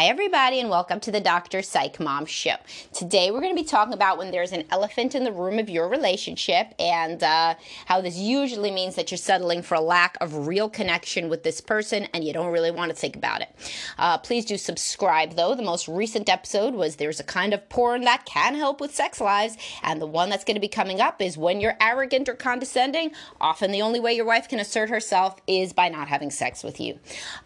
Hi, 0.00 0.06
everybody, 0.06 0.60
and 0.60 0.70
welcome 0.70 0.98
to 1.00 1.12
the 1.12 1.20
Dr. 1.20 1.60
Psych 1.60 2.00
Mom 2.00 2.24
Show. 2.24 2.54
Today, 2.94 3.30
we're 3.30 3.42
going 3.42 3.54
to 3.54 3.62
be 3.62 3.68
talking 3.68 3.92
about 3.92 4.16
when 4.16 4.30
there's 4.30 4.52
an 4.52 4.64
elephant 4.70 5.14
in 5.14 5.24
the 5.24 5.30
room 5.30 5.58
of 5.58 5.68
your 5.68 5.90
relationship 5.90 6.68
and 6.78 7.22
uh, 7.22 7.54
how 7.84 8.00
this 8.00 8.16
usually 8.16 8.70
means 8.70 8.94
that 8.94 9.10
you're 9.10 9.18
settling 9.18 9.60
for 9.60 9.74
a 9.74 9.80
lack 9.82 10.16
of 10.22 10.46
real 10.46 10.70
connection 10.70 11.28
with 11.28 11.42
this 11.42 11.60
person 11.60 12.04
and 12.14 12.24
you 12.24 12.32
don't 12.32 12.50
really 12.50 12.70
want 12.70 12.90
to 12.90 12.96
think 12.96 13.14
about 13.14 13.42
it. 13.42 13.54
Uh, 13.98 14.16
please 14.16 14.46
do 14.46 14.56
subscribe, 14.56 15.36
though. 15.36 15.54
The 15.54 15.62
most 15.62 15.86
recent 15.86 16.30
episode 16.30 16.72
was 16.72 16.96
There's 16.96 17.20
a 17.20 17.24
Kind 17.24 17.52
of 17.52 17.68
Porn 17.68 18.00
That 18.04 18.24
Can 18.24 18.54
Help 18.54 18.80
with 18.80 18.94
Sex 18.94 19.20
Lives, 19.20 19.58
and 19.82 20.00
the 20.00 20.06
one 20.06 20.30
that's 20.30 20.44
going 20.44 20.54
to 20.54 20.62
be 20.62 20.68
coming 20.68 21.02
up 21.02 21.20
is 21.20 21.36
When 21.36 21.60
You're 21.60 21.76
Arrogant 21.78 22.26
or 22.26 22.34
Condescending. 22.34 23.10
Often, 23.38 23.70
the 23.70 23.82
only 23.82 24.00
way 24.00 24.14
your 24.14 24.24
wife 24.24 24.48
can 24.48 24.60
assert 24.60 24.88
herself 24.88 25.36
is 25.46 25.74
by 25.74 25.90
not 25.90 26.08
having 26.08 26.30
sex 26.30 26.64
with 26.64 26.80
you. 26.80 26.98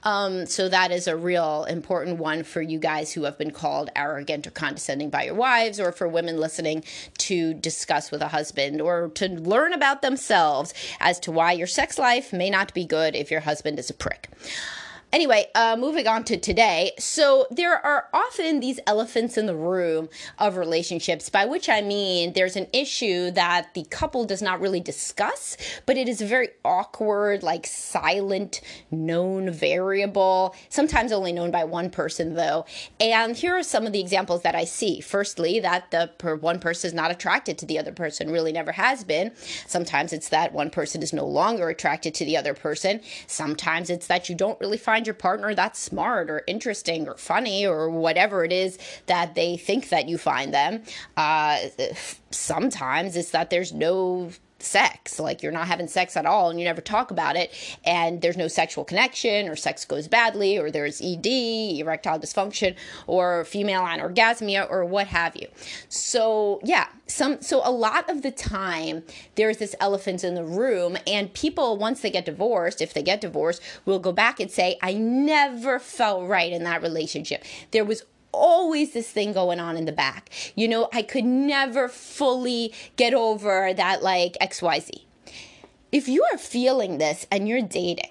Um, 0.05 0.47
so, 0.47 0.69
that 0.69 0.93
is 0.93 1.09
a 1.09 1.17
real 1.17 1.65
important 1.65 2.19
one 2.19 2.44
for 2.45 2.63
you 2.63 2.79
guys 2.79 3.13
who 3.13 3.25
have 3.25 3.39
been 3.39 3.51
called 3.51 3.91
arrogant 3.97 4.47
or 4.47 4.51
condescending 4.51 5.11
by 5.11 5.25
your 5.25 5.35
wives, 5.35 5.81
or 5.81 5.93
for 5.93 6.07
women 6.09 6.39
listening 6.39 6.85
to 7.19 7.55
discuss 7.55 8.11
with 8.11 8.23
a 8.23 8.29
husband, 8.29 8.81
or 8.81 9.09
to 9.15 9.29
learn 9.29 9.73
about 9.73 10.03
themselves 10.03 10.73
as 11.01 11.19
to 11.21 11.33
why 11.33 11.53
your 11.53 11.67
sex 11.67 11.99
life 11.99 12.33
may 12.33 12.51
not 12.51 12.73
be 12.75 12.85
good 12.85 13.17
if 13.17 13.31
your 13.31 13.41
husband 13.41 13.79
is 13.79 13.91
a 13.91 13.95
prick. 13.95 14.29
Anyway, 15.15 15.47
uh, 15.55 15.77
moving 15.79 16.09
on 16.09 16.25
to 16.25 16.37
today. 16.37 16.91
So, 16.99 17.47
there 17.49 17.75
are 17.87 18.09
often 18.13 18.59
these 18.59 18.81
elephants 18.85 19.39
in 19.39 19.47
the 19.47 19.55
room 19.55 20.09
of 20.41 20.57
relationships, 20.57 21.31
by 21.31 21.45
which 21.45 21.69
I 21.69 21.83
mean 21.83 22.33
there's 22.33 22.57
an 22.57 22.67
issue 22.73 23.31
that 23.31 23.75
the 23.75 23.85
couple 23.85 24.25
does 24.25 24.43
not 24.43 24.61
really 24.61 24.81
discuss, 24.81 25.57
but 25.87 25.97
it 25.97 26.09
is 26.09 26.21
a 26.21 26.27
very 26.27 26.49
awkward, 26.65 27.45
like 27.45 27.65
silent, 27.65 28.61
known 28.91 29.53
variable, 29.53 30.57
sometimes 30.69 31.13
only 31.13 31.33
known 31.33 31.53
by 31.53 31.63
one 31.63 31.91
person, 31.91 32.35
though. 32.35 32.67
And 32.99 33.37
here 33.37 33.55
are 33.55 33.63
some 33.63 33.87
of 33.87 33.93
the 33.93 34.01
examples 34.01 34.43
that 34.43 34.57
I 34.57 34.65
see. 34.65 35.01
Firstly, 35.01 35.61
that 35.61 35.93
the 35.93 36.11
per 36.19 36.35
one 36.35 36.59
person 36.59 36.89
is 36.89 36.95
not 36.95 37.13
attracted 37.13 37.57
to 37.59 37.67
the 37.67 37.79
other 37.79 37.93
person, 37.93 38.33
really 38.33 38.51
never 38.51 38.73
has 38.73 39.05
been. 39.05 39.31
Sometimes 39.69 40.13
it's 40.13 40.31
that 40.31 40.53
one 40.53 40.71
person 40.71 41.05
is 41.05 41.13
no 41.13 41.25
longer 41.25 41.69
attracted 41.69 42.15
to 42.15 42.25
the 42.25 42.37
other 42.37 42.53
person. 42.53 43.01
Sometimes 43.29 43.91
it's 43.91 44.09
that 44.09 44.29
you 44.29 44.35
don't 44.35 44.59
really 44.59 44.77
find 44.77 45.04
find 45.05 45.07
your 45.07 45.15
partner 45.15 45.55
that's 45.55 45.79
smart 45.79 46.31
or 46.31 46.43
interesting 46.47 47.07
or 47.09 47.17
funny 47.17 47.67
or 47.67 47.91
whatever 47.91 48.45
it 48.45 48.53
is 48.53 48.79
that 49.07 49.35
they 49.35 49.57
think 49.57 49.91
that 49.91 50.09
you 50.09 50.17
find 50.17 50.55
them. 50.55 50.83
Uh, 51.17 51.59
sometimes 52.31 53.17
it's 53.17 53.31
that 53.33 53.51
there's 53.51 53.73
no 53.73 54.31
sex. 54.65 55.19
Like 55.19 55.43
you're 55.43 55.53
not 55.53 55.67
having 55.67 55.87
sex 55.87 56.17
at 56.17 56.27
all 56.27 56.51
and 56.51 56.59
you 56.59 56.65
never 56.65 56.81
talk 56.81 57.11
about 57.11 57.37
it, 57.37 57.53
and 57.85 58.21
there's 58.21 58.37
no 58.37 58.49
sexual 58.49 58.85
connection, 58.85 59.49
or 59.49 59.57
sex 59.57 59.85
goes 59.85 60.09
badly, 60.09 60.59
or 60.59 60.71
there's 60.71 61.01
ED, 61.01 61.27
erectile 61.27 62.19
dysfunction, 62.19 62.75
or 63.07 63.45
female 63.45 63.83
anorgasmia, 63.83 64.71
or 64.71 64.85
what 64.85 65.07
have 65.07 65.37
you. 65.37 65.49
So, 65.89 66.61
yeah, 66.65 66.89
some 67.07 67.41
so 67.43 67.61
a 67.65 67.71
lot 67.71 68.09
of 68.09 68.23
the 68.23 68.31
time 68.31 69.03
there's 69.35 69.59
this 69.59 69.75
elephant 69.79 70.25
in 70.25 70.35
the 70.35 70.45
room 70.45 70.97
and 71.07 71.33
people 71.35 71.77
once 71.77 72.01
they 72.01 72.11
get 72.11 72.25
divorced 72.25 72.81
if 72.81 72.95
they 72.95 73.03
get 73.03 73.21
divorced 73.21 73.61
will 73.85 73.99
go 73.99 74.11
back 74.11 74.41
and 74.41 74.51
say 74.51 74.79
i 74.81 74.95
never 74.95 75.79
felt 75.79 76.27
right 76.27 76.53
in 76.53 76.65
that 76.65 76.81
relationship 76.83 77.45
there 77.73 77.85
was 77.85 78.05
always 78.35 78.93
this 78.93 79.11
thing 79.11 79.33
going 79.33 79.61
on 79.61 79.77
in 79.77 79.85
the 79.85 79.93
back. 79.93 80.31
You 80.55 80.69
know, 80.69 80.89
I 80.93 81.03
could 81.03 81.25
never 81.25 81.89
fully 81.89 82.73
get 82.97 83.15
over 83.15 83.73
that 83.75 84.03
like 84.03 84.37
XYZ. 84.41 85.03
If 85.93 86.09
you 86.09 86.25
are 86.33 86.39
feeling 86.39 86.99
this 86.99 87.27
and 87.31 87.49
you're 87.49 87.63
dating, 87.63 88.11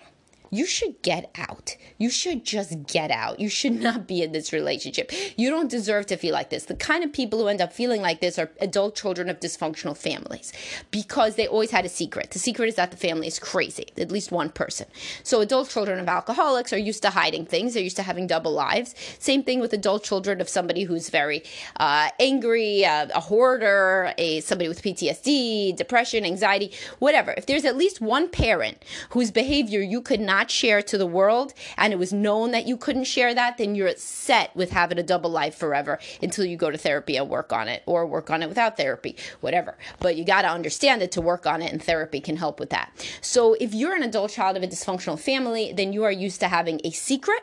you 0.53 0.67
should 0.67 1.01
get 1.01 1.31
out. 1.35 1.75
You 1.97 2.11
should 2.11 2.45
just 2.45 2.85
get 2.85 3.09
out. 3.09 3.39
You 3.39 3.49
should 3.49 3.73
not 3.81 4.07
be 4.07 4.21
in 4.21 4.33
this 4.33 4.53
relationship. 4.53 5.11
You 5.35 5.49
don't 5.49 5.69
deserve 5.69 6.05
to 6.07 6.15
feel 6.15 6.33
like 6.33 6.51
this. 6.51 6.65
The 6.65 6.75
kind 6.75 7.03
of 7.03 7.11
people 7.11 7.39
who 7.39 7.47
end 7.47 7.59
up 7.59 7.73
feeling 7.73 8.01
like 8.03 8.21
this 8.21 8.37
are 8.37 8.51
adult 8.61 8.95
children 8.95 9.29
of 9.29 9.39
dysfunctional 9.39 9.97
families 9.97 10.53
because 10.91 11.35
they 11.35 11.47
always 11.47 11.71
had 11.71 11.85
a 11.85 11.89
secret. 11.89 12.29
The 12.31 12.39
secret 12.39 12.67
is 12.67 12.75
that 12.75 12.91
the 12.91 12.97
family 12.97 13.25
is 13.25 13.39
crazy, 13.39 13.87
at 13.97 14.11
least 14.11 14.31
one 14.31 14.51
person. 14.51 14.85
So, 15.23 15.41
adult 15.41 15.69
children 15.69 15.99
of 15.99 16.07
alcoholics 16.07 16.71
are 16.71 16.77
used 16.77 17.01
to 17.01 17.09
hiding 17.09 17.47
things, 17.47 17.73
they're 17.73 17.81
used 17.81 17.95
to 17.95 18.03
having 18.03 18.27
double 18.27 18.51
lives. 18.51 18.93
Same 19.17 19.41
thing 19.41 19.59
with 19.59 19.73
adult 19.73 20.03
children 20.03 20.39
of 20.39 20.47
somebody 20.47 20.83
who's 20.83 21.09
very 21.09 21.41
uh, 21.77 22.09
angry, 22.19 22.85
uh, 22.85 23.07
a 23.15 23.21
hoarder, 23.21 24.13
a 24.19 24.41
somebody 24.41 24.67
with 24.67 24.83
PTSD, 24.83 25.75
depression, 25.75 26.25
anxiety, 26.25 26.71
whatever. 26.99 27.33
If 27.35 27.47
there's 27.47 27.65
at 27.65 27.75
least 27.75 28.01
one 28.01 28.29
parent 28.29 28.83
whose 29.09 29.31
behavior 29.31 29.81
you 29.81 30.01
could 30.01 30.19
not 30.19 30.42
not 30.43 30.51
share 30.51 30.81
to 30.81 30.97
the 30.97 31.05
world 31.05 31.53
and 31.77 31.93
it 31.93 31.95
was 31.95 32.11
known 32.11 32.51
that 32.51 32.67
you 32.67 32.75
couldn't 32.75 33.05
share 33.05 33.33
that, 33.33 33.57
then 33.57 33.75
you're 33.75 33.95
set 33.95 34.53
with 34.57 34.71
having 34.71 34.99
a 34.99 35.03
double 35.03 35.29
life 35.29 35.55
forever 35.55 35.99
until 36.21 36.43
you 36.43 36.57
go 36.57 36.69
to 36.69 36.77
therapy 36.77 37.15
and 37.15 37.29
work 37.29 37.53
on 37.53 37.69
it 37.69 37.81
or 37.85 38.05
work 38.05 38.29
on 38.29 38.43
it 38.43 38.49
without 38.49 38.75
therapy, 38.75 39.15
whatever. 39.39 39.77
But 39.99 40.17
you 40.17 40.25
got 40.25 40.41
to 40.41 40.49
understand 40.49 41.01
it 41.01 41.13
to 41.13 41.21
work 41.21 41.45
on 41.47 41.61
it, 41.61 41.71
and 41.71 41.81
therapy 41.81 42.19
can 42.19 42.35
help 42.35 42.59
with 42.59 42.71
that. 42.71 42.91
So 43.21 43.53
if 43.53 43.73
you're 43.73 43.95
an 43.95 44.03
adult 44.03 44.31
child 44.31 44.57
of 44.57 44.63
a 44.63 44.67
dysfunctional 44.67 45.17
family, 45.17 45.71
then 45.71 45.93
you 45.93 46.03
are 46.03 46.11
used 46.11 46.41
to 46.41 46.49
having 46.49 46.81
a 46.83 46.91
secret 46.91 47.41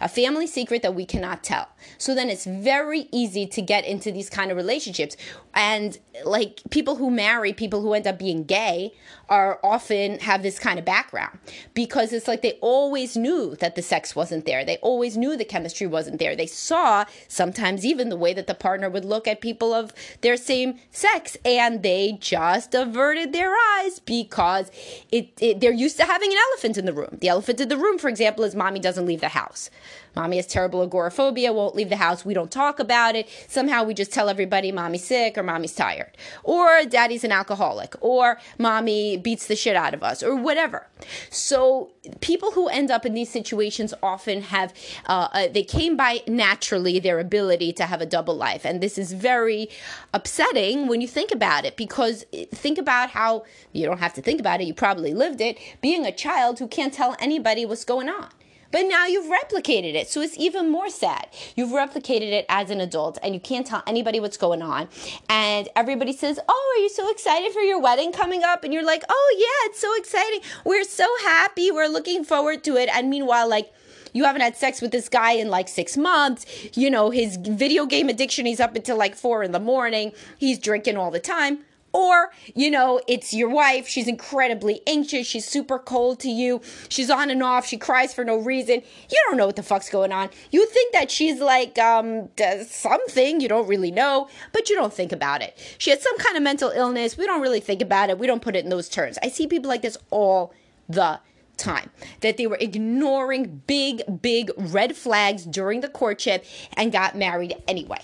a 0.00 0.08
family 0.08 0.46
secret 0.46 0.82
that 0.82 0.94
we 0.94 1.04
cannot 1.04 1.44
tell. 1.44 1.68
So 1.98 2.14
then 2.14 2.30
it's 2.30 2.46
very 2.46 3.08
easy 3.12 3.46
to 3.48 3.62
get 3.62 3.84
into 3.84 4.10
these 4.10 4.30
kind 4.30 4.50
of 4.50 4.56
relationships. 4.56 5.16
And 5.54 5.98
like 6.24 6.60
people 6.70 6.96
who 6.96 7.10
marry 7.10 7.52
people 7.52 7.80
who 7.80 7.92
end 7.92 8.06
up 8.06 8.18
being 8.18 8.44
gay 8.44 8.92
are 9.28 9.58
often 9.62 10.18
have 10.20 10.42
this 10.42 10.58
kind 10.58 10.78
of 10.78 10.84
background 10.84 11.38
because 11.74 12.12
it's 12.12 12.28
like 12.28 12.42
they 12.42 12.58
always 12.60 13.16
knew 13.16 13.56
that 13.56 13.74
the 13.74 13.82
sex 13.82 14.14
wasn't 14.14 14.44
there. 14.44 14.64
They 14.64 14.76
always 14.78 15.16
knew 15.16 15.36
the 15.36 15.44
chemistry 15.44 15.86
wasn't 15.86 16.18
there. 16.18 16.36
They 16.36 16.46
saw 16.46 17.04
sometimes 17.28 17.84
even 17.84 18.08
the 18.08 18.16
way 18.16 18.32
that 18.34 18.46
the 18.46 18.54
partner 18.54 18.90
would 18.90 19.04
look 19.04 19.28
at 19.28 19.40
people 19.40 19.72
of 19.72 19.92
their 20.20 20.36
same 20.36 20.78
sex 20.90 21.36
and 21.44 21.82
they 21.82 22.18
just 22.20 22.74
averted 22.74 23.32
their 23.32 23.54
eyes 23.78 24.00
because 24.00 24.70
it, 25.10 25.30
it 25.40 25.60
they're 25.60 25.72
used 25.72 25.96
to 25.98 26.04
having 26.04 26.30
an 26.30 26.38
elephant 26.52 26.76
in 26.78 26.86
the 26.86 26.92
room. 26.92 27.18
The 27.20 27.28
elephant 27.28 27.60
in 27.60 27.68
the 27.68 27.76
room, 27.76 27.98
for 27.98 28.08
example, 28.08 28.44
is 28.44 28.54
mommy 28.54 28.80
doesn't 28.80 29.06
leave 29.06 29.20
the 29.20 29.28
house. 29.28 29.70
Mommy 30.16 30.36
has 30.36 30.46
terrible 30.46 30.82
agoraphobia, 30.82 31.52
won't 31.52 31.76
leave 31.76 31.88
the 31.88 31.96
house. 31.96 32.24
We 32.24 32.34
don't 32.34 32.50
talk 32.50 32.80
about 32.80 33.14
it. 33.14 33.28
Somehow 33.48 33.84
we 33.84 33.94
just 33.94 34.12
tell 34.12 34.28
everybody 34.28 34.72
mommy's 34.72 35.04
sick 35.04 35.36
or 35.40 35.42
mommy's 35.42 35.74
tired. 35.74 36.16
Or 36.44 36.84
daddy's 36.84 37.24
an 37.24 37.32
alcoholic. 37.32 37.94
Or 38.00 38.38
mommy 38.58 39.16
beats 39.16 39.46
the 39.46 39.56
shit 39.56 39.74
out 39.74 39.94
of 39.94 40.02
us 40.02 40.22
or 40.22 40.36
whatever. 40.36 40.86
So 41.30 41.90
people 42.20 42.52
who 42.52 42.68
end 42.68 42.90
up 42.90 43.04
in 43.04 43.14
these 43.14 43.30
situations 43.30 43.92
often 44.02 44.42
have, 44.42 44.72
uh, 45.06 45.28
uh, 45.32 45.48
they 45.48 45.62
came 45.62 45.96
by 45.96 46.22
naturally 46.28 46.98
their 47.00 47.18
ability 47.18 47.72
to 47.74 47.86
have 47.86 48.00
a 48.00 48.06
double 48.06 48.36
life. 48.36 48.64
And 48.64 48.80
this 48.80 48.98
is 48.98 49.12
very 49.12 49.68
upsetting 50.14 50.86
when 50.86 51.00
you 51.00 51.08
think 51.08 51.32
about 51.32 51.64
it 51.64 51.76
because 51.76 52.24
think 52.52 52.78
about 52.78 53.10
how 53.10 53.44
you 53.72 53.86
don't 53.86 53.98
have 53.98 54.14
to 54.14 54.22
think 54.22 54.40
about 54.40 54.60
it. 54.60 54.64
You 54.64 54.74
probably 54.74 55.14
lived 55.14 55.40
it 55.40 55.58
being 55.80 56.06
a 56.06 56.12
child 56.12 56.58
who 56.58 56.68
can't 56.68 56.92
tell 56.92 57.16
anybody 57.18 57.64
what's 57.64 57.84
going 57.84 58.08
on. 58.08 58.28
But 58.70 58.82
now 58.82 59.06
you've 59.06 59.30
replicated 59.30 59.94
it. 59.94 60.08
So 60.08 60.20
it's 60.20 60.38
even 60.38 60.70
more 60.70 60.88
sad. 60.90 61.28
You've 61.56 61.70
replicated 61.70 62.32
it 62.32 62.46
as 62.48 62.70
an 62.70 62.80
adult 62.80 63.18
and 63.22 63.34
you 63.34 63.40
can't 63.40 63.66
tell 63.66 63.82
anybody 63.86 64.20
what's 64.20 64.36
going 64.36 64.62
on. 64.62 64.88
And 65.28 65.68
everybody 65.74 66.12
says, 66.12 66.38
Oh, 66.48 66.74
are 66.76 66.82
you 66.82 66.88
so 66.88 67.10
excited 67.10 67.52
for 67.52 67.60
your 67.60 67.80
wedding 67.80 68.12
coming 68.12 68.42
up? 68.44 68.64
And 68.64 68.72
you're 68.72 68.84
like, 68.84 69.04
Oh, 69.08 69.36
yeah, 69.38 69.70
it's 69.70 69.80
so 69.80 69.94
exciting. 69.96 70.40
We're 70.64 70.84
so 70.84 71.08
happy. 71.22 71.70
We're 71.70 71.88
looking 71.88 72.24
forward 72.24 72.62
to 72.64 72.76
it. 72.76 72.88
And 72.92 73.10
meanwhile, 73.10 73.48
like, 73.48 73.72
you 74.12 74.24
haven't 74.24 74.42
had 74.42 74.56
sex 74.56 74.80
with 74.80 74.90
this 74.90 75.08
guy 75.08 75.32
in 75.32 75.48
like 75.48 75.68
six 75.68 75.96
months. 75.96 76.46
You 76.74 76.90
know, 76.90 77.10
his 77.10 77.36
video 77.36 77.86
game 77.86 78.08
addiction, 78.08 78.46
he's 78.46 78.60
up 78.60 78.74
until 78.74 78.96
like 78.96 79.14
four 79.14 79.42
in 79.42 79.52
the 79.52 79.60
morning. 79.60 80.12
He's 80.38 80.58
drinking 80.58 80.96
all 80.96 81.10
the 81.10 81.20
time. 81.20 81.60
Or, 81.92 82.30
you 82.54 82.70
know, 82.70 83.00
it's 83.08 83.34
your 83.34 83.48
wife. 83.48 83.88
She's 83.88 84.06
incredibly 84.06 84.80
anxious. 84.86 85.26
She's 85.26 85.44
super 85.44 85.78
cold 85.78 86.20
to 86.20 86.30
you. 86.30 86.60
She's 86.88 87.10
on 87.10 87.30
and 87.30 87.42
off. 87.42 87.66
She 87.66 87.76
cries 87.76 88.14
for 88.14 88.24
no 88.24 88.36
reason. 88.36 88.82
You 89.10 89.18
don't 89.28 89.36
know 89.36 89.46
what 89.46 89.56
the 89.56 89.62
fuck's 89.62 89.90
going 89.90 90.12
on. 90.12 90.30
You 90.52 90.66
think 90.66 90.92
that 90.92 91.10
she's 91.10 91.40
like, 91.40 91.78
um, 91.78 92.28
something. 92.68 93.40
You 93.40 93.48
don't 93.48 93.66
really 93.66 93.90
know, 93.90 94.28
but 94.52 94.70
you 94.70 94.76
don't 94.76 94.92
think 94.92 95.10
about 95.10 95.42
it. 95.42 95.58
She 95.78 95.90
has 95.90 96.00
some 96.02 96.16
kind 96.18 96.36
of 96.36 96.42
mental 96.42 96.70
illness. 96.70 97.16
We 97.16 97.26
don't 97.26 97.42
really 97.42 97.60
think 97.60 97.82
about 97.82 98.10
it. 98.10 98.18
We 98.18 98.26
don't 98.26 98.42
put 98.42 98.54
it 98.54 98.64
in 98.64 98.70
those 98.70 98.88
terms. 98.88 99.18
I 99.22 99.28
see 99.28 99.46
people 99.46 99.68
like 99.68 99.82
this 99.82 99.98
all 100.10 100.54
the 100.88 101.20
time 101.56 101.90
that 102.20 102.36
they 102.36 102.46
were 102.46 102.58
ignoring 102.60 103.62
big, 103.66 104.02
big 104.22 104.50
red 104.56 104.96
flags 104.96 105.44
during 105.44 105.80
the 105.80 105.88
courtship 105.88 106.44
and 106.76 106.90
got 106.90 107.16
married 107.16 107.54
anyway. 107.68 108.00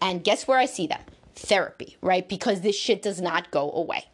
And 0.00 0.22
guess 0.24 0.46
where 0.46 0.58
I 0.58 0.66
see 0.66 0.86
them? 0.86 1.00
Therapy, 1.40 1.96
right? 2.00 2.28
Because 2.28 2.60
this 2.60 2.76
shit 2.76 3.02
does 3.02 3.20
not 3.20 3.50
go 3.50 3.70
away. 3.72 4.04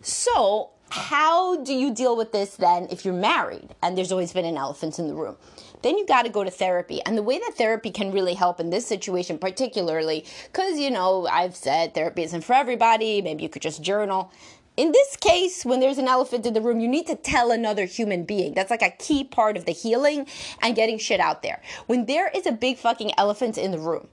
So, 0.00 0.70
how 0.90 1.62
do 1.64 1.74
you 1.74 1.92
deal 1.92 2.16
with 2.16 2.30
this 2.32 2.56
then 2.56 2.86
if 2.90 3.04
you're 3.04 3.12
married 3.12 3.74
and 3.82 3.98
there's 3.98 4.12
always 4.12 4.32
been 4.32 4.44
an 4.44 4.56
elephant 4.56 4.98
in 4.98 5.08
the 5.08 5.14
room? 5.14 5.36
Then 5.82 5.98
you 5.98 6.06
got 6.06 6.22
to 6.22 6.30
go 6.30 6.44
to 6.44 6.50
therapy. 6.50 7.00
And 7.04 7.18
the 7.18 7.22
way 7.22 7.38
that 7.38 7.54
therapy 7.56 7.90
can 7.90 8.12
really 8.12 8.34
help 8.34 8.60
in 8.60 8.70
this 8.70 8.86
situation, 8.86 9.38
particularly, 9.38 10.24
because, 10.50 10.78
you 10.78 10.90
know, 10.90 11.26
I've 11.26 11.56
said 11.56 11.94
therapy 11.94 12.22
isn't 12.22 12.42
for 12.44 12.54
everybody, 12.54 13.20
maybe 13.20 13.42
you 13.42 13.48
could 13.48 13.62
just 13.62 13.82
journal 13.82 14.32
In 14.76 14.92
this 14.92 15.16
case, 15.16 15.64
when 15.64 15.80
there's 15.80 15.96
an 15.98 16.06
elephant 16.08 16.44
in 16.44 16.52
the 16.52 16.60
room, 16.60 16.80
you 16.80 16.88
need 16.88 17.06
to 17.06 17.16
tell 17.16 17.50
another 17.50 17.86
human 17.86 18.24
being. 18.24 18.52
That's 18.54 18.70
like 18.70 18.82
a 18.82 18.90
key 18.90 19.24
part 19.24 19.56
of 19.56 19.64
the 19.64 19.72
healing 19.72 20.26
and 20.60 20.76
getting 20.76 20.98
shit 20.98 21.18
out 21.18 21.42
there. 21.42 21.62
When 21.86 22.04
there 22.04 22.28
is 22.28 22.46
a 22.46 22.52
big 22.52 22.76
fucking 22.76 23.12
elephant 23.16 23.56
in 23.56 23.70
the 23.70 23.78
room, 23.78 24.08